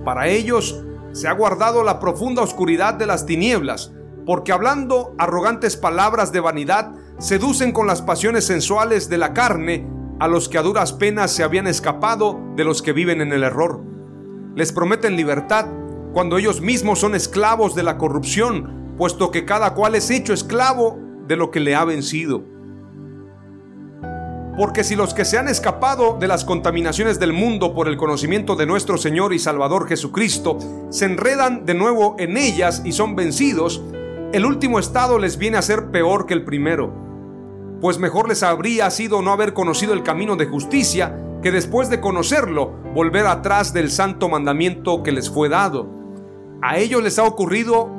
Para 0.05 0.27
ellos 0.29 0.83
se 1.12 1.29
ha 1.29 1.33
guardado 1.33 1.83
la 1.83 1.99
profunda 2.01 2.42
oscuridad 2.42 2.94
de 2.94 3.07
las 3.07 3.25
tinieblas, 3.25 3.92
porque 4.26 4.52
hablando 4.52 5.14
arrogantes 5.18 5.76
palabras 5.76 6.33
de 6.33 6.40
vanidad, 6.40 6.92
seducen 7.18 7.72
con 7.72 7.87
las 7.87 8.02
pasiones 8.02 8.46
sensuales 8.46 9.09
de 9.09 9.18
la 9.18 9.33
carne 9.35 9.87
a 10.18 10.28
los 10.28 10.48
que 10.48 10.59
a 10.59 10.62
duras 10.62 10.92
penas 10.92 11.30
se 11.30 11.42
habían 11.42 11.66
escapado 11.66 12.38
de 12.56 12.64
los 12.64 12.83
que 12.83 12.92
viven 12.92 13.20
en 13.20 13.33
el 13.33 13.42
error. 13.42 13.83
Les 14.54 14.72
prometen 14.72 15.16
libertad 15.16 15.66
cuando 16.12 16.38
ellos 16.38 16.61
mismos 16.61 16.98
son 16.98 17.14
esclavos 17.14 17.74
de 17.74 17.83
la 17.83 17.96
corrupción, 17.96 18.94
puesto 18.98 19.30
que 19.30 19.44
cada 19.44 19.74
cual 19.74 19.94
es 19.94 20.11
hecho 20.11 20.33
esclavo 20.33 20.98
de 21.26 21.37
lo 21.37 21.50
que 21.50 21.61
le 21.61 21.74
ha 21.74 21.85
vencido. 21.85 22.44
Porque 24.59 24.85
si 24.85 24.94
los 24.96 25.14
que 25.14 25.24
se 25.24 25.38
han 25.38 25.48
escapado 25.48 26.18
de 26.18 26.28
las 26.28 26.44
contaminaciones 26.44 27.18
del 27.18 27.33
mundo 27.33 27.72
por 27.72 27.88
el 27.88 27.96
conocimiento 27.96 28.56
de 28.56 28.66
nuestro 28.66 28.98
Señor 28.98 29.33
y 29.33 29.38
Salvador 29.38 29.88
Jesucristo 29.88 30.59
se 30.90 31.06
enredan 31.06 31.64
de 31.64 31.72
nuevo 31.72 32.16
en 32.18 32.37
ellas 32.37 32.83
y 32.85 32.92
son 32.92 33.16
vencidos, 33.16 33.83
el 34.33 34.47
último 34.47 34.79
estado 34.79 35.19
les 35.19 35.38
viene 35.38 35.57
a 35.57 35.62
ser 35.62 35.90
peor 35.90 36.27
que 36.27 36.35
el 36.35 36.45
primero. 36.45 36.93
Pues 37.81 37.99
mejor 37.99 38.29
les 38.29 38.43
habría 38.43 38.90
sido 38.90 39.23
no 39.23 39.33
haber 39.33 39.55
conocido 39.55 39.93
el 39.93 40.03
camino 40.03 40.37
de 40.37 40.47
justicia 40.47 41.16
que 41.43 41.51
después 41.51 41.88
de 41.88 42.01
conocerlo 42.01 42.73
volver 42.95 43.27
atrás 43.27 43.73
del 43.73 43.90
santo 43.90 44.29
mandamiento 44.29 45.03
que 45.03 45.12
les 45.12 45.31
fue 45.31 45.49
dado. 45.49 45.88
A 46.62 46.77
ellos 46.77 47.03
les 47.03 47.19
ha 47.19 47.25
ocurrido 47.25 47.90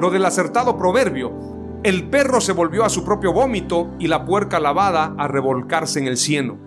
lo 0.00 0.10
del 0.10 0.24
acertado 0.24 0.76
proverbio, 0.76 1.48
el 1.84 2.10
perro 2.10 2.40
se 2.40 2.50
volvió 2.50 2.84
a 2.84 2.88
su 2.88 3.04
propio 3.04 3.32
vómito 3.32 3.90
y 4.00 4.08
la 4.08 4.24
puerca 4.24 4.58
lavada 4.58 5.14
a 5.16 5.28
revolcarse 5.28 6.00
en 6.00 6.08
el 6.08 6.16
cieno. 6.16 6.58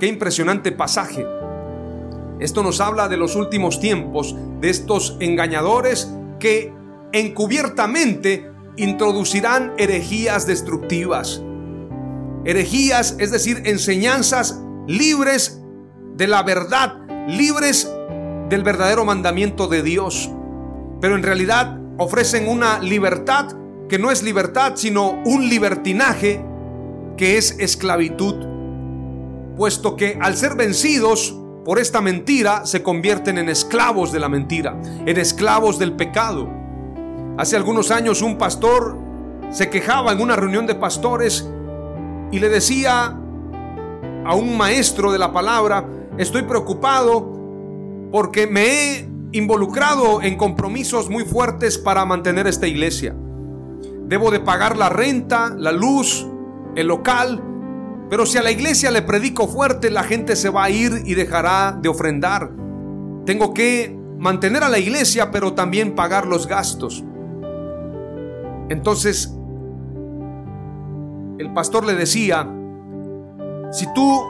Qué 0.00 0.06
impresionante 0.08 0.72
pasaje. 0.72 1.24
Esto 2.40 2.64
nos 2.64 2.80
habla 2.80 3.08
de 3.08 3.16
los 3.16 3.36
últimos 3.36 3.78
tiempos, 3.78 4.34
de 4.60 4.70
estos 4.70 5.16
engañadores 5.20 6.12
que 6.40 6.73
encubiertamente 7.14 8.50
introducirán 8.76 9.72
herejías 9.78 10.46
destructivas. 10.46 11.40
Herejías, 12.44 13.16
es 13.18 13.30
decir, 13.30 13.62
enseñanzas 13.64 14.60
libres 14.88 15.62
de 16.16 16.26
la 16.26 16.42
verdad, 16.42 16.98
libres 17.28 17.90
del 18.50 18.64
verdadero 18.64 19.04
mandamiento 19.04 19.68
de 19.68 19.82
Dios. 19.82 20.30
Pero 21.00 21.14
en 21.14 21.22
realidad 21.22 21.78
ofrecen 21.98 22.48
una 22.48 22.80
libertad 22.80 23.56
que 23.88 23.98
no 23.98 24.10
es 24.10 24.22
libertad, 24.22 24.72
sino 24.74 25.22
un 25.24 25.48
libertinaje 25.48 26.44
que 27.16 27.38
es 27.38 27.56
esclavitud, 27.60 28.34
puesto 29.56 29.94
que 29.94 30.18
al 30.20 30.36
ser 30.36 30.56
vencidos 30.56 31.38
por 31.64 31.78
esta 31.78 32.00
mentira 32.00 32.66
se 32.66 32.82
convierten 32.82 33.38
en 33.38 33.48
esclavos 33.48 34.10
de 34.10 34.18
la 34.18 34.28
mentira, 34.28 34.76
en 35.06 35.16
esclavos 35.16 35.78
del 35.78 35.94
pecado. 35.94 36.63
Hace 37.36 37.56
algunos 37.56 37.90
años 37.90 38.22
un 38.22 38.38
pastor 38.38 38.96
se 39.50 39.68
quejaba 39.68 40.12
en 40.12 40.20
una 40.20 40.36
reunión 40.36 40.66
de 40.66 40.76
pastores 40.76 41.48
y 42.30 42.38
le 42.38 42.48
decía 42.48 43.18
a 44.24 44.34
un 44.34 44.56
maestro 44.56 45.10
de 45.10 45.18
la 45.18 45.32
palabra, 45.32 45.84
estoy 46.16 46.42
preocupado 46.42 47.32
porque 48.12 48.46
me 48.46 48.66
he 48.66 49.08
involucrado 49.32 50.22
en 50.22 50.36
compromisos 50.36 51.10
muy 51.10 51.24
fuertes 51.24 51.76
para 51.76 52.04
mantener 52.04 52.46
esta 52.46 52.68
iglesia. 52.68 53.16
Debo 54.06 54.30
de 54.30 54.38
pagar 54.38 54.76
la 54.76 54.88
renta, 54.88 55.52
la 55.58 55.72
luz, 55.72 56.24
el 56.76 56.86
local. 56.86 57.42
Pero 58.10 58.26
si 58.26 58.38
a 58.38 58.42
la 58.44 58.52
iglesia 58.52 58.92
le 58.92 59.02
predico 59.02 59.48
fuerte, 59.48 59.90
la 59.90 60.04
gente 60.04 60.36
se 60.36 60.50
va 60.50 60.64
a 60.64 60.70
ir 60.70 61.02
y 61.04 61.14
dejará 61.14 61.76
de 61.82 61.88
ofrendar. 61.88 62.52
Tengo 63.26 63.52
que 63.52 63.98
mantener 64.18 64.62
a 64.62 64.68
la 64.68 64.78
iglesia, 64.78 65.32
pero 65.32 65.54
también 65.54 65.96
pagar 65.96 66.26
los 66.26 66.46
gastos. 66.46 67.02
Entonces, 68.68 69.36
el 71.38 71.52
pastor 71.52 71.84
le 71.84 71.94
decía, 71.94 72.48
si 73.72 73.86
tú 73.94 74.22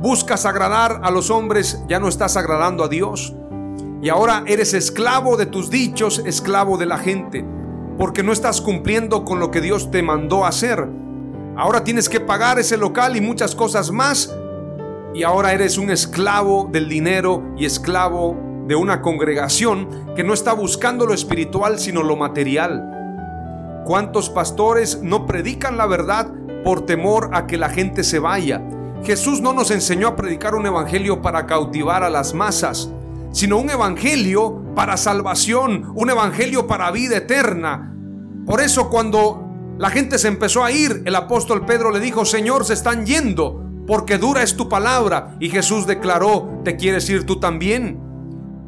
buscas 0.00 0.46
agradar 0.46 1.00
a 1.02 1.10
los 1.10 1.30
hombres, 1.30 1.82
ya 1.88 1.98
no 1.98 2.08
estás 2.08 2.36
agradando 2.36 2.84
a 2.84 2.88
Dios. 2.88 3.34
Y 4.02 4.08
ahora 4.08 4.44
eres 4.46 4.74
esclavo 4.74 5.36
de 5.36 5.46
tus 5.46 5.70
dichos, 5.70 6.22
esclavo 6.26 6.76
de 6.76 6.86
la 6.86 6.98
gente 6.98 7.44
porque 7.98 8.22
no 8.22 8.32
estás 8.32 8.60
cumpliendo 8.60 9.24
con 9.24 9.38
lo 9.38 9.50
que 9.50 9.60
Dios 9.60 9.90
te 9.90 10.02
mandó 10.02 10.44
hacer. 10.44 10.88
Ahora 11.56 11.84
tienes 11.84 12.08
que 12.08 12.20
pagar 12.20 12.58
ese 12.58 12.76
local 12.76 13.16
y 13.16 13.20
muchas 13.20 13.54
cosas 13.54 13.90
más. 13.90 14.34
Y 15.14 15.22
ahora 15.22 15.52
eres 15.52 15.78
un 15.78 15.90
esclavo 15.90 16.68
del 16.70 16.88
dinero 16.88 17.42
y 17.56 17.64
esclavo 17.64 18.36
de 18.66 18.74
una 18.74 19.00
congregación 19.00 20.14
que 20.16 20.24
no 20.24 20.34
está 20.34 20.54
buscando 20.54 21.06
lo 21.06 21.14
espiritual 21.14 21.78
sino 21.78 22.02
lo 22.02 22.16
material. 22.16 22.93
¿Cuántos 23.84 24.30
pastores 24.30 25.00
no 25.02 25.26
predican 25.26 25.76
la 25.76 25.86
verdad 25.86 26.32
por 26.64 26.86
temor 26.86 27.30
a 27.32 27.46
que 27.46 27.56
la 27.56 27.68
gente 27.68 28.04
se 28.04 28.18
vaya? 28.18 28.62
Jesús 29.04 29.40
no 29.40 29.52
nos 29.52 29.70
enseñó 29.70 30.08
a 30.08 30.16
predicar 30.16 30.54
un 30.54 30.66
evangelio 30.66 31.20
para 31.20 31.46
cautivar 31.46 32.02
a 32.02 32.10
las 32.10 32.34
masas 32.34 32.90
sino 33.34 33.58
un 33.58 33.68
evangelio 33.68 34.62
para 34.76 34.96
salvación, 34.96 35.92
un 35.96 36.08
evangelio 36.08 36.68
para 36.68 36.92
vida 36.92 37.16
eterna. 37.16 37.92
Por 38.46 38.60
eso 38.60 38.88
cuando 38.88 39.74
la 39.76 39.90
gente 39.90 40.18
se 40.18 40.28
empezó 40.28 40.62
a 40.62 40.70
ir, 40.70 41.02
el 41.04 41.16
apóstol 41.16 41.66
Pedro 41.66 41.90
le 41.90 41.98
dijo, 41.98 42.24
Señor, 42.24 42.64
se 42.64 42.74
están 42.74 43.04
yendo, 43.04 43.60
porque 43.88 44.18
dura 44.18 44.44
es 44.44 44.56
tu 44.56 44.68
palabra. 44.68 45.34
Y 45.40 45.50
Jesús 45.50 45.84
declaró, 45.84 46.60
¿te 46.62 46.76
quieres 46.76 47.10
ir 47.10 47.26
tú 47.26 47.40
también? 47.40 47.98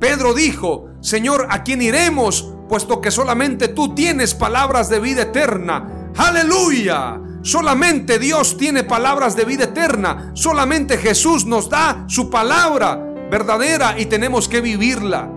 Pedro 0.00 0.34
dijo, 0.34 0.88
Señor, 1.00 1.46
¿a 1.48 1.62
quién 1.62 1.80
iremos? 1.80 2.52
Puesto 2.68 3.00
que 3.00 3.10
solamente 3.10 3.68
tú 3.68 3.94
tienes 3.94 4.34
palabras 4.34 4.88
de 4.88 5.00
vida 5.00 5.22
eterna. 5.22 6.10
Aleluya. 6.16 7.20
Solamente 7.42 8.18
Dios 8.18 8.56
tiene 8.56 8.82
palabras 8.82 9.36
de 9.36 9.44
vida 9.44 9.64
eterna. 9.64 10.32
Solamente 10.34 10.98
Jesús 10.98 11.46
nos 11.46 11.70
da 11.70 12.04
su 12.08 12.28
palabra 12.28 12.96
verdadera 13.30 13.98
y 13.98 14.06
tenemos 14.06 14.48
que 14.48 14.60
vivirla. 14.60 15.30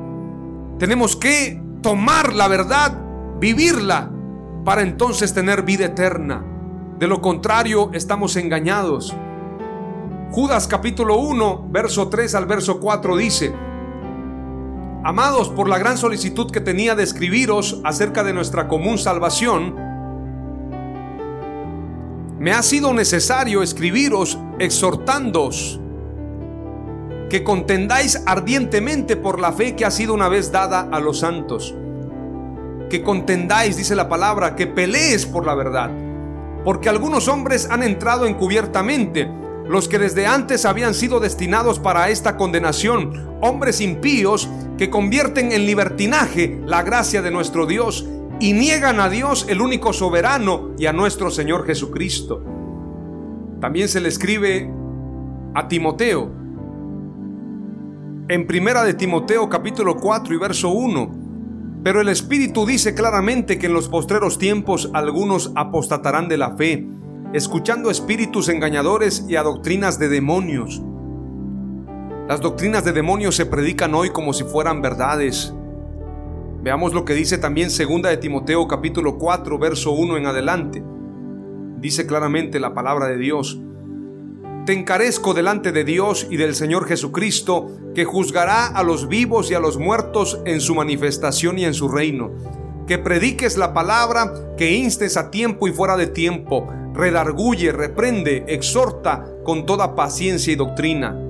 Tenemos 0.79 1.15
que 1.15 1.61
tomar 1.81 2.33
la 2.33 2.47
verdad, 2.47 2.97
vivirla, 3.39 4.09
para 4.65 4.81
entonces 4.81 5.33
tener 5.33 5.63
vida 5.63 5.85
eterna. 5.85 6.43
De 6.97 7.07
lo 7.07 7.21
contrario, 7.21 7.91
estamos 7.93 8.35
engañados. 8.35 9.15
Judas 10.31 10.67
capítulo 10.67 11.17
1, 11.17 11.67
verso 11.69 12.07
3 12.07 12.35
al 12.35 12.45
verso 12.45 12.79
4 12.79 13.17
dice, 13.17 13.53
Amados, 15.03 15.47
por 15.47 15.69
la 15.69 15.77
gran 15.77 15.97
solicitud 15.97 16.51
que 16.51 16.59
tenía 16.59 16.93
de 16.93 17.03
escribiros 17.03 17.79
acerca 17.85 18.21
de 18.21 18.33
nuestra 18.33 18.67
común 18.67 18.97
salvación, 18.97 19.73
me 22.37 22.51
ha 22.51 22.61
sido 22.61 22.93
necesario 22.93 23.63
escribiros 23.63 24.37
exhortándoos 24.59 25.79
que 27.29 27.45
contendáis 27.45 28.23
ardientemente 28.25 29.15
por 29.15 29.39
la 29.39 29.53
fe 29.53 29.75
que 29.75 29.85
ha 29.85 29.91
sido 29.91 30.13
una 30.13 30.27
vez 30.27 30.51
dada 30.51 30.89
a 30.91 30.99
los 30.99 31.19
santos. 31.19 31.73
Que 32.89 33.01
contendáis, 33.01 33.77
dice 33.77 33.95
la 33.95 34.09
palabra, 34.09 34.55
que 34.55 34.67
pelees 34.67 35.25
por 35.25 35.45
la 35.45 35.55
verdad. 35.55 35.91
Porque 36.65 36.89
algunos 36.89 37.29
hombres 37.29 37.69
han 37.71 37.83
entrado 37.83 38.25
encubiertamente, 38.25 39.31
los 39.65 39.87
que 39.87 39.99
desde 39.99 40.25
antes 40.25 40.65
habían 40.65 40.93
sido 40.93 41.19
destinados 41.19 41.79
para 41.79 42.09
esta 42.09 42.35
condenación, 42.35 43.37
hombres 43.41 43.79
impíos 43.79 44.49
que 44.79 44.89
convierten 44.89 45.51
en 45.51 45.65
libertinaje 45.65 46.57
la 46.65 46.83
gracia 46.83 47.21
de 47.21 47.31
nuestro 47.31 47.65
Dios 47.65 48.07
y 48.39 48.53
niegan 48.53 49.01
a 49.01 49.09
Dios 49.09 49.45
el 49.49 49.59
único 49.59 49.91
soberano 49.91 50.71
y 50.77 50.85
a 50.85 50.93
nuestro 50.93 51.31
Señor 51.31 51.65
Jesucristo. 51.65 52.41
También 53.59 53.89
se 53.89 53.99
le 53.99 54.07
escribe 54.07 54.71
a 55.53 55.67
Timoteo, 55.67 56.31
en 58.29 58.47
Primera 58.47 58.83
de 58.83 58.93
Timoteo 58.93 59.49
capítulo 59.49 59.97
4 59.97 60.33
y 60.33 60.37
verso 60.37 60.69
1. 60.69 61.11
Pero 61.83 61.99
el 61.99 62.07
Espíritu 62.07 62.65
dice 62.65 62.95
claramente 62.95 63.59
que 63.59 63.65
en 63.65 63.73
los 63.73 63.89
postreros 63.89 64.39
tiempos 64.39 64.89
algunos 64.93 65.51
apostatarán 65.55 66.29
de 66.29 66.37
la 66.37 66.55
fe, 66.55 66.87
escuchando 67.33 67.91
espíritus 67.91 68.47
engañadores 68.47 69.25
y 69.27 69.35
a 69.35 69.43
doctrinas 69.43 69.99
de 69.99 70.07
demonios. 70.07 70.81
Las 72.29 72.41
doctrinas 72.41 72.85
de 72.85 72.91
demonios 72.91 73.35
se 73.35 73.47
predican 73.47 73.95
hoy 73.95 74.11
como 74.11 74.33
si 74.33 74.43
fueran 74.43 74.83
verdades. 74.83 75.51
Veamos 76.61 76.93
lo 76.93 77.03
que 77.03 77.15
dice 77.15 77.39
también 77.39 77.71
Segunda 77.71 78.11
de 78.11 78.17
Timoteo 78.17 78.67
capítulo 78.67 79.17
4 79.17 79.57
verso 79.57 79.93
1 79.93 80.15
en 80.15 80.27
adelante. 80.27 80.83
Dice 81.79 82.05
claramente 82.05 82.59
la 82.59 82.75
palabra 82.75 83.07
de 83.07 83.17
Dios. 83.17 83.59
Te 84.67 84.73
encarezco 84.73 85.33
delante 85.33 85.71
de 85.71 85.83
Dios 85.83 86.27
y 86.29 86.37
del 86.37 86.53
Señor 86.53 86.85
Jesucristo, 86.85 87.75
que 87.95 88.05
juzgará 88.05 88.67
a 88.67 88.83
los 88.83 89.07
vivos 89.07 89.49
y 89.49 89.55
a 89.55 89.59
los 89.59 89.79
muertos 89.79 90.39
en 90.45 90.61
su 90.61 90.75
manifestación 90.75 91.57
y 91.57 91.65
en 91.65 91.73
su 91.73 91.89
reino. 91.89 92.29
Que 92.85 92.99
prediques 92.99 93.57
la 93.57 93.73
palabra, 93.73 94.53
que 94.55 94.73
instes 94.73 95.17
a 95.17 95.31
tiempo 95.31 95.67
y 95.67 95.71
fuera 95.71 95.97
de 95.97 96.05
tiempo, 96.05 96.67
redarguye, 96.93 97.71
reprende, 97.71 98.45
exhorta 98.49 99.25
con 99.43 99.65
toda 99.65 99.95
paciencia 99.95 100.53
y 100.53 100.57
doctrina. 100.57 101.25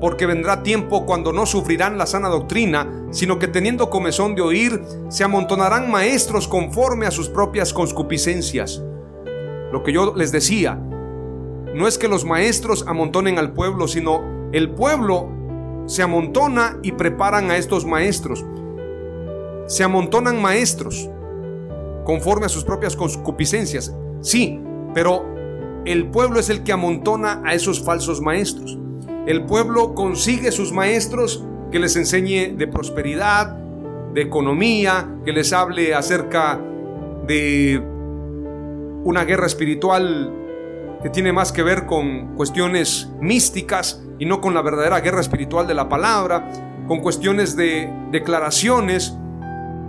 Porque 0.00 0.26
vendrá 0.26 0.62
tiempo 0.62 1.06
cuando 1.06 1.32
no 1.32 1.46
sufrirán 1.46 1.98
la 1.98 2.06
sana 2.06 2.28
doctrina, 2.28 3.06
sino 3.10 3.38
que 3.38 3.48
teniendo 3.48 3.90
comezón 3.90 4.34
de 4.34 4.42
oír, 4.42 4.82
se 5.08 5.24
amontonarán 5.24 5.90
maestros 5.90 6.46
conforme 6.46 7.06
a 7.06 7.10
sus 7.10 7.28
propias 7.28 7.72
concupiscencias. 7.72 8.82
Lo 9.72 9.82
que 9.82 9.92
yo 9.92 10.14
les 10.14 10.32
decía, 10.32 10.76
no 11.74 11.86
es 11.86 11.98
que 11.98 12.08
los 12.08 12.24
maestros 12.24 12.84
amontonen 12.86 13.38
al 13.38 13.52
pueblo, 13.52 13.88
sino 13.88 14.50
el 14.52 14.70
pueblo 14.70 15.28
se 15.86 16.02
amontona 16.02 16.78
y 16.82 16.92
preparan 16.92 17.50
a 17.50 17.56
estos 17.56 17.84
maestros. 17.84 18.44
Se 19.66 19.84
amontonan 19.84 20.40
maestros 20.40 21.10
conforme 22.04 22.46
a 22.46 22.48
sus 22.48 22.64
propias 22.64 22.96
concupiscencias. 22.96 23.94
Sí, 24.20 24.60
pero 24.94 25.26
el 25.84 26.10
pueblo 26.10 26.40
es 26.40 26.50
el 26.50 26.62
que 26.62 26.72
amontona 26.72 27.42
a 27.44 27.54
esos 27.54 27.82
falsos 27.82 28.20
maestros. 28.20 28.78
El 29.28 29.44
pueblo 29.44 29.94
consigue 29.94 30.50
sus 30.50 30.72
maestros 30.72 31.44
que 31.70 31.78
les 31.78 31.96
enseñe 31.96 32.56
de 32.56 32.66
prosperidad, 32.66 33.58
de 34.14 34.22
economía, 34.22 35.06
que 35.22 35.32
les 35.32 35.52
hable 35.52 35.94
acerca 35.94 36.58
de 37.26 37.78
una 39.04 39.24
guerra 39.26 39.44
espiritual 39.44 40.32
que 41.02 41.10
tiene 41.10 41.34
más 41.34 41.52
que 41.52 41.62
ver 41.62 41.84
con 41.84 42.36
cuestiones 42.36 43.10
místicas 43.20 44.02
y 44.18 44.24
no 44.24 44.40
con 44.40 44.54
la 44.54 44.62
verdadera 44.62 45.00
guerra 45.00 45.20
espiritual 45.20 45.66
de 45.66 45.74
la 45.74 45.90
palabra, 45.90 46.48
con 46.86 47.00
cuestiones 47.00 47.54
de 47.54 47.92
declaraciones, 48.10 49.14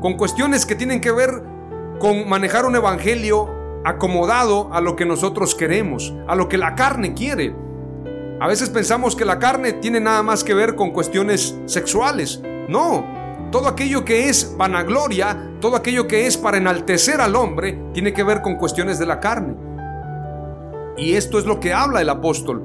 con 0.02 0.18
cuestiones 0.18 0.66
que 0.66 0.76
tienen 0.76 1.00
que 1.00 1.14
ver 1.14 1.30
con 1.98 2.28
manejar 2.28 2.66
un 2.66 2.76
evangelio 2.76 3.50
acomodado 3.86 4.68
a 4.74 4.82
lo 4.82 4.98
que 4.98 5.06
nosotros 5.06 5.56
queremos, 5.56 6.14
a 6.28 6.36
lo 6.36 6.50
que 6.50 6.58
la 6.58 6.76
carne 6.76 7.14
quiere. 7.14 7.69
A 8.42 8.48
veces 8.48 8.70
pensamos 8.70 9.18
que 9.18 9.26
la 9.26 9.38
carne 9.38 9.74
tiene 9.74 10.00
nada 10.00 10.24
más 10.24 10.46
que 10.46 10.54
ver 10.54 10.76
con 10.76 10.92
cuestiones 10.92 11.58
sexuales. 11.66 12.42
No, 12.70 13.06
todo 13.52 13.68
aquello 13.68 14.06
que 14.06 14.30
es 14.30 14.56
vanagloria, 14.58 15.56
todo 15.60 15.76
aquello 15.76 16.08
que 16.08 16.26
es 16.26 16.38
para 16.38 16.56
enaltecer 16.56 17.20
al 17.20 17.36
hombre, 17.36 17.78
tiene 17.94 18.14
que 18.14 18.24
ver 18.24 18.42
con 18.42 18.56
cuestiones 18.56 18.98
de 18.98 19.06
la 19.06 19.20
carne. 19.20 19.56
Y 20.96 21.16
esto 21.16 21.38
es 21.38 21.46
lo 21.46 21.60
que 21.60 21.74
habla 21.74 22.00
el 22.02 22.08
apóstol. 22.08 22.64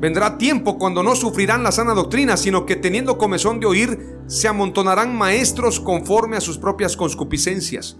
Vendrá 0.00 0.38
tiempo 0.38 0.78
cuando 0.78 1.02
no 1.02 1.14
sufrirán 1.14 1.62
la 1.62 1.72
sana 1.72 1.92
doctrina, 1.92 2.38
sino 2.38 2.64
que 2.64 2.76
teniendo 2.76 3.18
comezón 3.18 3.60
de 3.60 3.66
oír, 3.66 4.20
se 4.26 4.48
amontonarán 4.48 5.14
maestros 5.14 5.80
conforme 5.80 6.38
a 6.38 6.40
sus 6.40 6.56
propias 6.56 6.96
concupiscencias. 6.96 7.98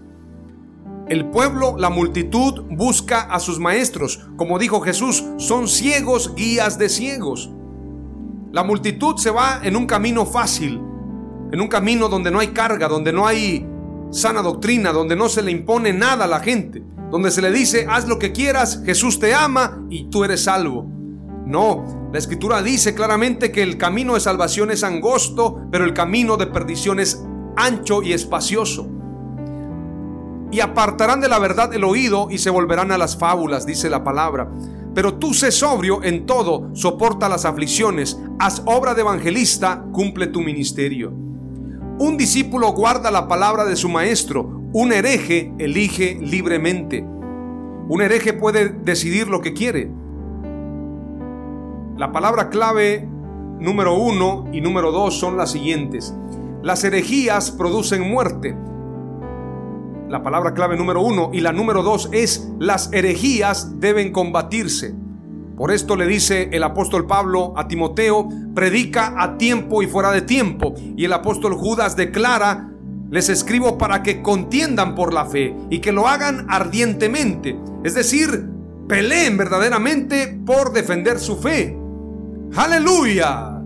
El 1.09 1.29
pueblo, 1.29 1.75
la 1.77 1.89
multitud, 1.89 2.65
busca 2.69 3.21
a 3.21 3.39
sus 3.39 3.59
maestros. 3.59 4.27
Como 4.37 4.59
dijo 4.59 4.79
Jesús, 4.81 5.25
son 5.37 5.67
ciegos 5.67 6.35
guías 6.35 6.77
de 6.77 6.87
ciegos. 6.89 7.51
La 8.51 8.63
multitud 8.63 9.17
se 9.17 9.31
va 9.31 9.59
en 9.63 9.75
un 9.75 9.85
camino 9.85 10.25
fácil, 10.25 10.79
en 11.51 11.61
un 11.61 11.67
camino 11.67 12.09
donde 12.09 12.31
no 12.31 12.39
hay 12.39 12.49
carga, 12.49 12.87
donde 12.87 13.11
no 13.11 13.25
hay 13.25 13.67
sana 14.11 14.41
doctrina, 14.41 14.91
donde 14.91 15.15
no 15.15 15.29
se 15.29 15.41
le 15.41 15.51
impone 15.51 15.93
nada 15.93 16.25
a 16.25 16.27
la 16.27 16.39
gente 16.39 16.83
donde 17.11 17.31
se 17.31 17.41
le 17.41 17.51
dice, 17.51 17.87
haz 17.89 18.07
lo 18.07 18.19
que 18.19 18.31
quieras, 18.31 18.83
Jesús 18.85 19.19
te 19.19 19.33
ama 19.33 19.83
y 19.89 20.09
tú 20.09 20.23
eres 20.23 20.43
salvo. 20.43 20.85
No, 21.45 22.09
la 22.13 22.19
escritura 22.19 22.61
dice 22.61 22.93
claramente 22.93 23.51
que 23.51 23.63
el 23.63 23.77
camino 23.77 24.13
de 24.13 24.19
salvación 24.19 24.69
es 24.69 24.83
angosto, 24.83 25.67
pero 25.71 25.85
el 25.85 25.93
camino 25.93 26.37
de 26.37 26.47
perdición 26.47 26.99
es 26.99 27.23
ancho 27.55 28.03
y 28.03 28.13
espacioso. 28.13 28.87
Y 30.51 30.61
apartarán 30.61 31.21
de 31.21 31.29
la 31.29 31.39
verdad 31.39 31.73
el 31.73 31.83
oído 31.83 32.27
y 32.31 32.39
se 32.39 32.49
volverán 32.49 32.91
a 32.91 32.97
las 32.97 33.17
fábulas, 33.17 33.65
dice 33.65 33.89
la 33.89 34.03
palabra. 34.03 34.49
Pero 34.95 35.15
tú 35.15 35.33
sé 35.33 35.51
sobrio 35.51 36.03
en 36.03 36.25
todo, 36.25 36.69
soporta 36.73 37.29
las 37.29 37.45
aflicciones, 37.45 38.19
haz 38.39 38.63
obra 38.65 38.95
de 38.95 39.01
evangelista, 39.01 39.85
cumple 39.91 40.27
tu 40.27 40.41
ministerio. 40.41 41.11
Un 41.99 42.17
discípulo 42.17 42.71
guarda 42.71 43.11
la 43.11 43.27
palabra 43.27 43.65
de 43.65 43.75
su 43.75 43.89
maestro, 43.89 44.59
un 44.73 44.91
hereje 44.91 45.53
elige 45.59 46.17
libremente. 46.21 47.05
Un 47.87 48.01
hereje 48.01 48.33
puede 48.33 48.69
decidir 48.69 49.27
lo 49.27 49.41
que 49.41 49.53
quiere. 49.53 49.91
La 51.97 52.11
palabra 52.11 52.49
clave 52.49 53.07
número 53.59 53.95
uno 53.95 54.45
y 54.53 54.61
número 54.61 54.91
dos 54.91 55.19
son 55.19 55.37
las 55.37 55.51
siguientes. 55.51 56.15
Las 56.61 56.83
herejías 56.83 57.51
producen 57.51 58.09
muerte. 58.09 58.55
La 60.09 60.23
palabra 60.23 60.55
clave 60.55 60.75
número 60.75 61.03
uno 61.03 61.29
y 61.31 61.39
la 61.41 61.51
número 61.51 61.83
dos 61.83 62.09
es 62.11 62.49
las 62.57 62.91
herejías 62.91 63.79
deben 63.79 64.11
combatirse. 64.11 64.95
Por 65.55 65.71
esto 65.71 65.95
le 65.95 66.07
dice 66.07 66.49
el 66.51 66.63
apóstol 66.63 67.05
Pablo 67.05 67.53
a 67.55 67.67
Timoteo, 67.67 68.27
predica 68.55 69.13
a 69.21 69.37
tiempo 69.37 69.83
y 69.83 69.87
fuera 69.87 70.11
de 70.11 70.23
tiempo. 70.23 70.73
Y 70.97 71.05
el 71.05 71.13
apóstol 71.13 71.53
Judas 71.53 71.95
declara 71.95 72.71
les 73.11 73.29
escribo 73.29 73.77
para 73.77 74.01
que 74.01 74.23
contiendan 74.23 74.95
por 74.95 75.13
la 75.13 75.25
fe 75.25 75.55
y 75.69 75.79
que 75.79 75.91
lo 75.91 76.07
hagan 76.07 76.47
ardientemente, 76.49 77.59
es 77.83 77.93
decir, 77.93 78.49
peleen 78.87 79.37
verdaderamente 79.37 80.39
por 80.43 80.73
defender 80.73 81.19
su 81.19 81.37
fe. 81.37 81.77
Aleluya. 82.55 83.61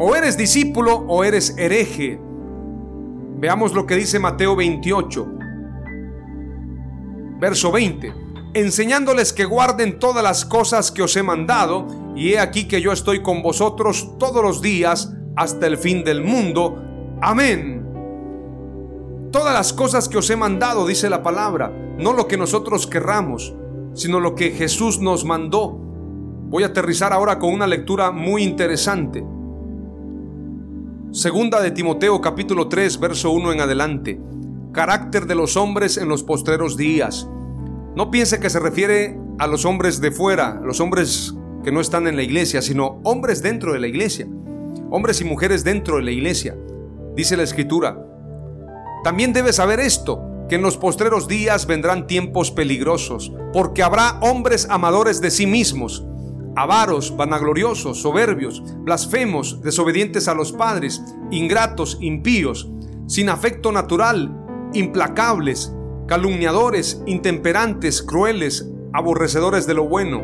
O 0.00 0.16
eres 0.16 0.36
discípulo 0.36 0.96
o 1.06 1.22
eres 1.22 1.54
hereje. 1.56 2.20
Veamos 3.40 3.72
lo 3.72 3.86
que 3.86 3.96
dice 3.96 4.18
Mateo 4.18 4.54
28, 4.54 5.26
verso 7.38 7.72
20. 7.72 8.12
Enseñándoles 8.52 9.32
que 9.32 9.46
guarden 9.46 9.98
todas 9.98 10.22
las 10.22 10.44
cosas 10.44 10.92
que 10.92 11.02
os 11.02 11.16
he 11.16 11.22
mandado, 11.22 11.86
y 12.14 12.34
he 12.34 12.38
aquí 12.38 12.68
que 12.68 12.82
yo 12.82 12.92
estoy 12.92 13.22
con 13.22 13.42
vosotros 13.42 14.18
todos 14.18 14.42
los 14.42 14.60
días 14.60 15.14
hasta 15.36 15.66
el 15.66 15.78
fin 15.78 16.04
del 16.04 16.22
mundo. 16.22 16.84
Amén. 17.22 17.80
Todas 19.32 19.54
las 19.54 19.72
cosas 19.72 20.10
que 20.10 20.18
os 20.18 20.28
he 20.28 20.36
mandado, 20.36 20.86
dice 20.86 21.08
la 21.08 21.22
palabra, 21.22 21.72
no 21.96 22.12
lo 22.12 22.28
que 22.28 22.36
nosotros 22.36 22.86
querramos, 22.86 23.54
sino 23.94 24.20
lo 24.20 24.34
que 24.34 24.50
Jesús 24.50 25.00
nos 25.00 25.24
mandó. 25.24 25.78
Voy 26.50 26.64
a 26.64 26.66
aterrizar 26.66 27.14
ahora 27.14 27.38
con 27.38 27.54
una 27.54 27.66
lectura 27.66 28.10
muy 28.10 28.42
interesante. 28.42 29.24
Segunda 31.12 31.60
de 31.60 31.72
Timoteo 31.72 32.20
capítulo 32.20 32.68
3 32.68 33.00
verso 33.00 33.32
1 33.32 33.52
en 33.52 33.60
adelante. 33.60 34.20
Carácter 34.72 35.26
de 35.26 35.34
los 35.34 35.56
hombres 35.56 35.96
en 35.96 36.08
los 36.08 36.22
postreros 36.22 36.76
días. 36.76 37.28
No 37.96 38.12
piense 38.12 38.38
que 38.38 38.48
se 38.48 38.60
refiere 38.60 39.18
a 39.40 39.48
los 39.48 39.64
hombres 39.64 40.00
de 40.00 40.12
fuera, 40.12 40.60
los 40.64 40.78
hombres 40.78 41.34
que 41.64 41.72
no 41.72 41.80
están 41.80 42.06
en 42.06 42.14
la 42.14 42.22
iglesia, 42.22 42.62
sino 42.62 43.00
hombres 43.02 43.42
dentro 43.42 43.72
de 43.72 43.80
la 43.80 43.88
iglesia. 43.88 44.28
Hombres 44.88 45.20
y 45.20 45.24
mujeres 45.24 45.64
dentro 45.64 45.96
de 45.96 46.04
la 46.04 46.12
iglesia. 46.12 46.56
Dice 47.16 47.36
la 47.36 47.42
escritura. 47.42 47.98
También 49.02 49.32
debes 49.32 49.56
saber 49.56 49.80
esto, 49.80 50.22
que 50.48 50.54
en 50.54 50.62
los 50.62 50.76
postreros 50.76 51.26
días 51.26 51.66
vendrán 51.66 52.06
tiempos 52.06 52.52
peligrosos, 52.52 53.32
porque 53.52 53.82
habrá 53.82 54.20
hombres 54.20 54.68
amadores 54.70 55.20
de 55.20 55.32
sí 55.32 55.48
mismos, 55.48 56.06
avaros, 56.56 57.16
vanagloriosos, 57.16 58.00
soberbios, 58.00 58.62
blasfemos, 58.78 59.62
desobedientes 59.62 60.28
a 60.28 60.34
los 60.34 60.52
padres, 60.52 61.02
ingratos, 61.30 61.98
impíos, 62.00 62.70
sin 63.06 63.28
afecto 63.28 63.72
natural, 63.72 64.36
implacables, 64.72 65.72
calumniadores, 66.06 67.02
intemperantes, 67.06 68.02
crueles, 68.02 68.68
aborrecedores 68.92 69.66
de 69.66 69.74
lo 69.74 69.84
bueno, 69.84 70.22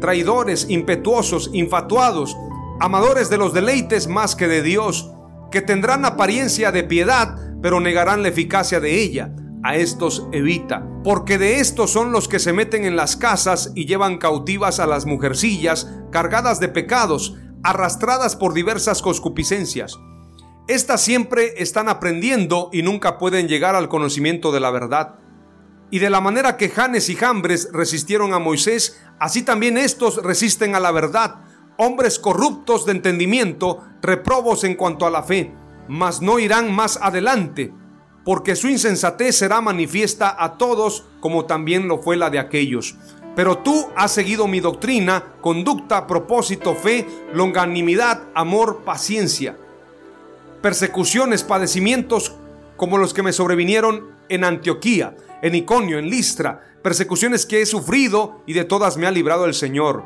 traidores, 0.00 0.66
impetuosos, 0.68 1.50
infatuados, 1.52 2.36
amadores 2.80 3.28
de 3.30 3.38
los 3.38 3.52
deleites 3.52 4.08
más 4.08 4.36
que 4.36 4.48
de 4.48 4.62
Dios, 4.62 5.12
que 5.50 5.62
tendrán 5.62 6.04
apariencia 6.04 6.72
de 6.72 6.84
piedad, 6.84 7.36
pero 7.62 7.80
negarán 7.80 8.22
la 8.22 8.28
eficacia 8.28 8.80
de 8.80 9.02
ella 9.02 9.32
a 9.68 9.76
estos 9.76 10.26
evita, 10.32 10.82
porque 11.04 11.36
de 11.36 11.60
estos 11.60 11.90
son 11.90 12.10
los 12.10 12.26
que 12.26 12.38
se 12.38 12.54
meten 12.54 12.86
en 12.86 12.96
las 12.96 13.16
casas 13.16 13.70
y 13.74 13.84
llevan 13.84 14.16
cautivas 14.16 14.80
a 14.80 14.86
las 14.86 15.04
mujercillas, 15.04 15.90
cargadas 16.10 16.58
de 16.58 16.68
pecados, 16.68 17.36
arrastradas 17.62 18.34
por 18.34 18.54
diversas 18.54 19.02
concupiscencias. 19.02 19.98
Estas 20.68 21.02
siempre 21.02 21.52
están 21.58 21.90
aprendiendo 21.90 22.70
y 22.72 22.80
nunca 22.80 23.18
pueden 23.18 23.46
llegar 23.46 23.74
al 23.74 23.90
conocimiento 23.90 24.52
de 24.52 24.60
la 24.60 24.70
verdad. 24.70 25.16
Y 25.90 25.98
de 25.98 26.08
la 26.08 26.22
manera 26.22 26.56
que 26.56 26.70
Janes 26.70 27.10
y 27.10 27.14
Jambres 27.14 27.68
resistieron 27.70 28.32
a 28.32 28.38
Moisés, 28.38 28.98
así 29.20 29.42
también 29.42 29.76
estos 29.76 30.22
resisten 30.22 30.76
a 30.76 30.80
la 30.80 30.92
verdad, 30.92 31.44
hombres 31.76 32.18
corruptos 32.18 32.86
de 32.86 32.92
entendimiento, 32.92 33.84
reprobos 34.00 34.64
en 34.64 34.76
cuanto 34.76 35.04
a 35.04 35.10
la 35.10 35.24
fe, 35.24 35.52
mas 35.88 36.22
no 36.22 36.38
irán 36.38 36.74
más 36.74 36.98
adelante 37.02 37.74
porque 38.28 38.56
su 38.56 38.68
insensatez 38.68 39.36
será 39.36 39.62
manifiesta 39.62 40.36
a 40.38 40.58
todos 40.58 41.06
como 41.18 41.46
también 41.46 41.88
lo 41.88 41.96
fue 41.96 42.14
la 42.14 42.28
de 42.28 42.38
aquellos. 42.38 42.94
Pero 43.34 43.56
tú 43.56 43.86
has 43.96 44.12
seguido 44.12 44.46
mi 44.46 44.60
doctrina, 44.60 45.32
conducta, 45.40 46.06
propósito, 46.06 46.74
fe, 46.74 47.06
longanimidad, 47.32 48.24
amor, 48.34 48.82
paciencia. 48.84 49.56
Persecuciones, 50.60 51.42
padecimientos 51.42 52.34
como 52.76 52.98
los 52.98 53.14
que 53.14 53.22
me 53.22 53.32
sobrevinieron 53.32 54.10
en 54.28 54.44
Antioquía, 54.44 55.16
en 55.40 55.54
Iconio, 55.54 55.98
en 55.98 56.10
Listra, 56.10 56.76
persecuciones 56.82 57.46
que 57.46 57.62
he 57.62 57.64
sufrido 57.64 58.42
y 58.44 58.52
de 58.52 58.66
todas 58.66 58.98
me 58.98 59.06
ha 59.06 59.10
librado 59.10 59.46
el 59.46 59.54
Señor. 59.54 60.04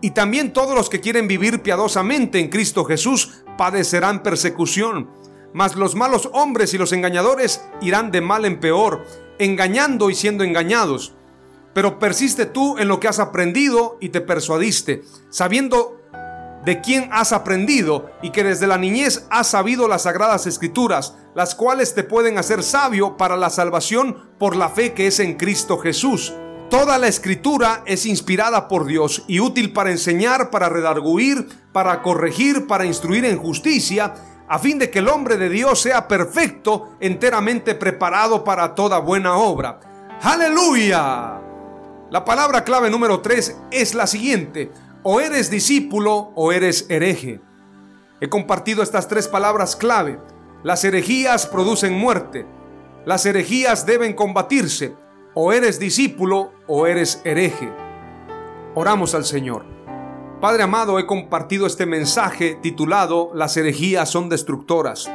Y 0.00 0.12
también 0.12 0.52
todos 0.52 0.76
los 0.76 0.88
que 0.88 1.00
quieren 1.00 1.26
vivir 1.26 1.60
piadosamente 1.60 2.38
en 2.38 2.50
Cristo 2.50 2.84
Jesús 2.84 3.42
padecerán 3.56 4.22
persecución 4.22 5.17
mas 5.52 5.76
los 5.76 5.94
malos 5.94 6.28
hombres 6.32 6.74
y 6.74 6.78
los 6.78 6.92
engañadores 6.92 7.62
irán 7.80 8.10
de 8.10 8.20
mal 8.20 8.44
en 8.44 8.60
peor, 8.60 9.04
engañando 9.38 10.10
y 10.10 10.14
siendo 10.14 10.44
engañados. 10.44 11.14
Pero 11.74 11.98
persiste 11.98 12.46
tú 12.46 12.78
en 12.78 12.88
lo 12.88 13.00
que 13.00 13.08
has 13.08 13.18
aprendido 13.18 13.98
y 14.00 14.08
te 14.08 14.20
persuadiste, 14.20 15.02
sabiendo 15.30 15.98
de 16.64 16.80
quién 16.80 17.08
has 17.12 17.32
aprendido 17.32 18.10
y 18.20 18.30
que 18.30 18.44
desde 18.44 18.66
la 18.66 18.78
niñez 18.78 19.26
has 19.30 19.46
sabido 19.46 19.88
las 19.88 20.02
sagradas 20.02 20.46
escrituras, 20.46 21.14
las 21.34 21.54
cuales 21.54 21.94
te 21.94 22.04
pueden 22.04 22.36
hacer 22.36 22.62
sabio 22.62 23.16
para 23.16 23.36
la 23.36 23.50
salvación 23.50 24.16
por 24.38 24.56
la 24.56 24.68
fe 24.68 24.92
que 24.92 25.06
es 25.06 25.20
en 25.20 25.36
Cristo 25.36 25.78
Jesús. 25.78 26.34
Toda 26.68 26.98
la 26.98 27.08
escritura 27.08 27.82
es 27.86 28.04
inspirada 28.04 28.68
por 28.68 28.84
Dios 28.84 29.24
y 29.26 29.40
útil 29.40 29.72
para 29.72 29.90
enseñar, 29.90 30.50
para 30.50 30.68
redarguir, 30.68 31.48
para 31.72 32.02
corregir, 32.02 32.66
para 32.66 32.84
instruir 32.84 33.24
en 33.24 33.38
justicia, 33.38 34.14
a 34.48 34.58
fin 34.58 34.78
de 34.78 34.90
que 34.90 35.00
el 35.00 35.08
hombre 35.08 35.36
de 35.36 35.48
Dios 35.48 35.80
sea 35.80 36.08
perfecto, 36.08 36.96
enteramente 37.00 37.74
preparado 37.74 38.44
para 38.44 38.74
toda 38.74 38.98
buena 38.98 39.36
obra. 39.36 39.80
Aleluya. 40.22 41.40
La 42.10 42.24
palabra 42.24 42.64
clave 42.64 42.88
número 42.88 43.20
3 43.20 43.56
es 43.70 43.94
la 43.94 44.06
siguiente. 44.06 44.70
O 45.02 45.20
eres 45.20 45.50
discípulo 45.50 46.32
o 46.34 46.52
eres 46.52 46.86
hereje. 46.88 47.40
He 48.20 48.28
compartido 48.28 48.82
estas 48.82 49.06
tres 49.06 49.28
palabras 49.28 49.76
clave. 49.76 50.18
Las 50.64 50.82
herejías 50.84 51.46
producen 51.46 51.92
muerte. 51.92 52.46
Las 53.04 53.26
herejías 53.26 53.86
deben 53.86 54.14
combatirse. 54.14 54.94
O 55.34 55.52
eres 55.52 55.78
discípulo 55.78 56.52
o 56.66 56.86
eres 56.86 57.20
hereje. 57.24 57.70
Oramos 58.74 59.14
al 59.14 59.24
Señor. 59.24 59.77
Padre 60.40 60.62
amado, 60.62 61.00
he 61.00 61.06
compartido 61.06 61.66
este 61.66 61.84
mensaje 61.84 62.56
titulado 62.62 63.32
Las 63.34 63.56
herejías 63.56 64.08
son 64.08 64.28
destructoras. 64.28 65.10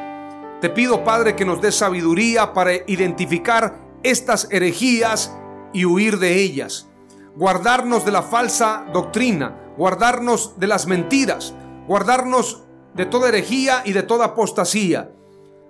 Te 0.60 0.68
pido, 0.68 1.02
Padre, 1.02 1.34
que 1.34 1.46
nos 1.46 1.62
des 1.62 1.76
sabiduría 1.76 2.52
para 2.52 2.74
identificar 2.74 3.78
estas 4.02 4.48
herejías 4.50 5.34
y 5.72 5.86
huir 5.86 6.18
de 6.18 6.42
ellas. 6.42 6.90
Guardarnos 7.36 8.04
de 8.04 8.12
la 8.12 8.20
falsa 8.20 8.84
doctrina, 8.92 9.72
guardarnos 9.78 10.58
de 10.58 10.66
las 10.66 10.86
mentiras, 10.86 11.54
guardarnos 11.88 12.62
de 12.92 13.06
toda 13.06 13.30
herejía 13.30 13.80
y 13.86 13.94
de 13.94 14.02
toda 14.02 14.26
apostasía. 14.26 15.10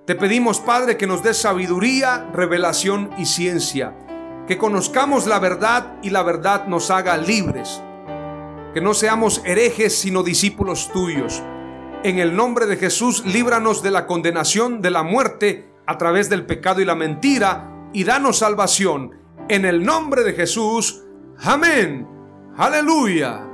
Te 0.04 0.16
pedimos, 0.16 0.58
Padre, 0.58 0.96
que 0.96 1.06
nos 1.06 1.22
des 1.22 1.36
sabiduría, 1.36 2.28
revelación 2.32 3.10
y 3.18 3.26
ciencia. 3.26 3.94
Que 4.48 4.58
conozcamos 4.58 5.28
la 5.28 5.38
verdad 5.38 5.94
y 6.02 6.10
la 6.10 6.24
verdad 6.24 6.66
nos 6.66 6.90
haga 6.90 7.16
libres 7.16 7.80
que 8.74 8.80
no 8.80 8.92
seamos 8.92 9.40
herejes 9.44 9.96
sino 9.96 10.24
discípulos 10.24 10.90
tuyos. 10.92 11.42
En 12.02 12.18
el 12.18 12.36
nombre 12.36 12.66
de 12.66 12.76
Jesús, 12.76 13.24
líbranos 13.24 13.82
de 13.82 13.92
la 13.92 14.06
condenación 14.06 14.82
de 14.82 14.90
la 14.90 15.04
muerte 15.04 15.70
a 15.86 15.96
través 15.96 16.28
del 16.28 16.44
pecado 16.44 16.80
y 16.80 16.84
la 16.84 16.96
mentira 16.96 17.88
y 17.92 18.04
danos 18.04 18.38
salvación. 18.38 19.12
En 19.48 19.64
el 19.64 19.84
nombre 19.84 20.24
de 20.24 20.32
Jesús, 20.32 21.04
amén. 21.38 22.06
Aleluya. 22.56 23.53